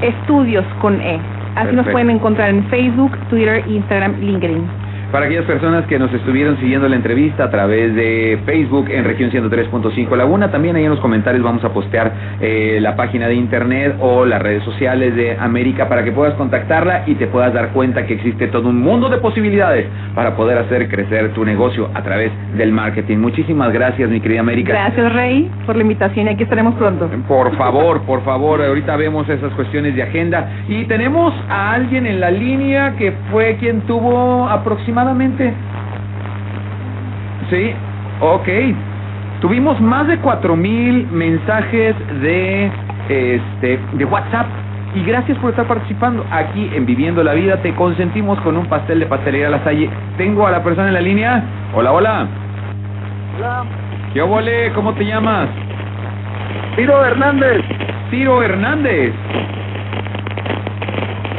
[0.00, 1.18] Estudios con E.
[1.56, 4.83] Así nos pueden encontrar en Facebook, Twitter, Instagram, LinkedIn.
[5.12, 9.30] Para aquellas personas que nos estuvieron siguiendo la entrevista a través de Facebook en región
[9.30, 13.96] 103.5 Laguna, también ahí en los comentarios vamos a postear eh, la página de internet
[14.00, 18.06] o las redes sociales de América para que puedas contactarla y te puedas dar cuenta
[18.06, 22.32] que existe todo un mundo de posibilidades para poder hacer crecer tu negocio a través
[22.56, 23.18] del marketing.
[23.18, 24.72] Muchísimas gracias, mi querida América.
[24.72, 27.08] Gracias, Rey, por la invitación y aquí estaremos pronto.
[27.28, 30.48] Por favor, por favor, ahorita vemos esas cuestiones de agenda.
[30.68, 35.03] Y tenemos a alguien en la línea que fue quien tuvo aproximadamente...
[37.50, 37.72] Sí,
[38.20, 38.48] ok.
[39.40, 42.70] Tuvimos más de cuatro mil mensajes de,
[43.08, 44.46] este, de WhatsApp.
[44.94, 47.56] Y gracias por estar participando aquí en Viviendo la Vida.
[47.62, 49.90] Te consentimos con un pastel de pastelería La Salle.
[50.16, 51.42] Tengo a la persona en la línea.
[51.74, 52.26] Hola, hola.
[53.36, 53.64] Hola,
[54.12, 54.72] ¿Qué obole?
[54.72, 55.48] ¿Cómo te llamas?
[56.76, 57.62] Ciro Hernández.
[58.10, 59.12] Ciro Hernández.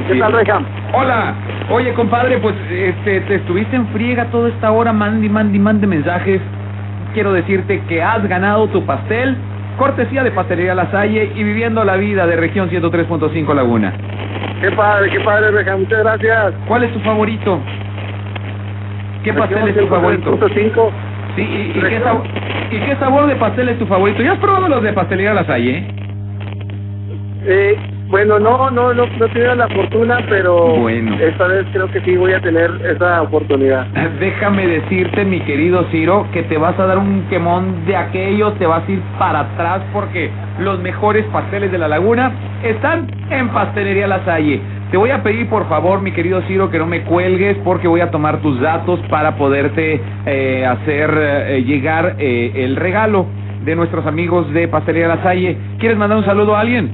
[0.08, 0.20] ¿Qué Sí.
[0.20, 0.66] tal, Rejam?
[0.98, 1.34] Hola.
[1.72, 6.40] Oye, compadre, pues este, te estuviste en friega toda esta hora, mande, mande, mande mensajes.
[7.14, 9.36] Quiero decirte que has ganado tu pastel,
[9.78, 13.94] cortesía de Pastelería La Salle y viviendo la vida de región 103.5 Laguna.
[14.62, 15.52] Qué padre, qué padre.
[15.78, 16.54] Muchas gracias.
[16.66, 17.60] ¿Cuál es tu favorito?
[19.24, 20.40] ¿Qué pastel es tu favorito?
[20.54, 20.92] 5.
[21.36, 22.24] Sí, y, y qué sabor,
[22.72, 24.24] ¿y qué sabor de pastel es tu favorito?
[24.24, 25.84] ¿Ya has probado los de Pastelería La Salle?
[27.44, 27.78] Eh,
[28.08, 31.16] bueno, no, no, no, no tenido la fortuna, pero Bueno.
[31.20, 33.88] esta vez creo que sí voy a tener esa oportunidad.
[34.20, 38.66] Déjame decirte, mi querido Ciro, que te vas a dar un quemón de aquellos, te
[38.66, 40.30] vas a ir para atrás porque
[40.60, 42.32] los mejores pasteles de la laguna
[42.64, 44.62] están en Pastelería La Salle.
[44.92, 48.02] Te voy a pedir, por favor, mi querido Ciro, que no me cuelgues porque voy
[48.02, 53.26] a tomar tus datos para poderte eh, hacer eh, llegar eh, el regalo
[53.66, 55.58] de nuestros amigos de Pastelería La Salle.
[55.80, 56.92] ¿Quieres mandar un saludo a alguien?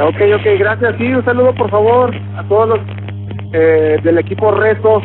[0.00, 0.94] Ok, ok, gracias.
[0.98, 2.78] Sí, un saludo, por favor, a todos los
[3.52, 5.02] eh, del equipo Rezo,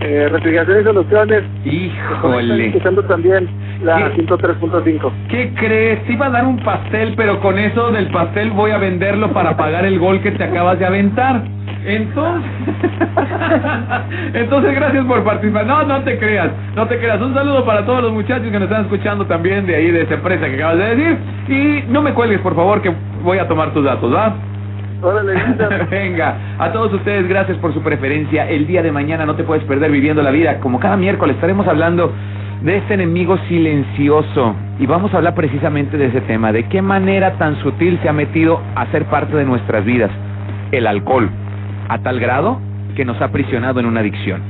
[0.00, 1.42] eh, Refrigeración y Soluciones.
[1.64, 2.66] Híjole.
[2.66, 3.48] escuchando también
[3.82, 4.26] la ¿Qué?
[4.26, 5.12] 103.5.
[5.28, 5.98] ¿Qué crees?
[6.08, 9.84] Iba a dar un pastel, pero con eso del pastel voy a venderlo para pagar
[9.84, 11.42] el gol que te acabas de aventar.
[11.86, 12.50] Entonces,
[14.34, 15.66] entonces gracias por participar.
[15.66, 17.20] No, no te creas, no te creas.
[17.20, 20.14] Un saludo para todos los muchachos que nos están escuchando también de ahí, de esa
[20.14, 21.18] empresa que acabas de decir.
[21.48, 22.90] Y no me cuelgues, por favor, que
[23.22, 24.34] voy a tomar tus datos, ¿va?
[25.90, 28.48] Venga, a todos ustedes gracias por su preferencia.
[28.48, 30.60] El día de mañana no te puedes perder viviendo la vida.
[30.60, 32.12] Como cada miércoles estaremos hablando
[32.62, 37.36] de este enemigo silencioso y vamos a hablar precisamente de ese tema, de qué manera
[37.36, 40.10] tan sutil se ha metido a ser parte de nuestras vidas
[40.72, 41.28] el alcohol,
[41.88, 42.58] a tal grado
[42.96, 44.40] que nos ha aprisionado en una adicción.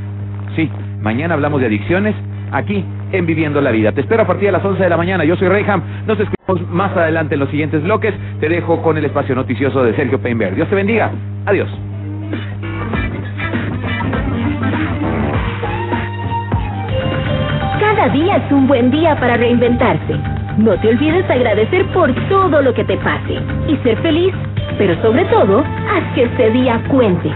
[0.55, 2.15] Sí, mañana hablamos de adicciones
[2.53, 3.93] aquí en Viviendo la Vida.
[3.93, 5.25] Te espero a partir de las 11 de la mañana.
[5.25, 5.83] Yo soy Reyham.
[6.07, 8.15] Nos escuchamos más adelante en los siguientes bloques.
[8.41, 10.55] Te dejo con el espacio noticioso de Sergio Peinberg.
[10.55, 11.11] Dios te bendiga.
[11.47, 11.69] Adiós.
[17.81, 20.19] Cada día es un buen día para reinventarse.
[20.59, 23.39] No te olvides agradecer por todo lo que te pase
[23.69, 24.35] y ser feliz,
[24.79, 27.31] pero sobre todo, haz que este día cuente.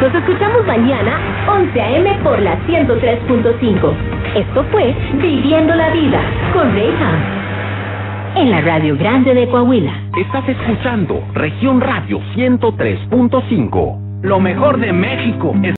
[0.00, 1.18] Nos escuchamos mañana,
[1.48, 2.18] 11 a.m.
[2.24, 3.92] por la 103.5.
[4.34, 6.20] Esto fue Viviendo la Vida
[6.52, 7.42] con Reyham.
[8.34, 9.92] En la Radio Grande de Coahuila.
[10.16, 14.22] Estás escuchando Región Radio 103.5.
[14.22, 15.52] Lo mejor de México.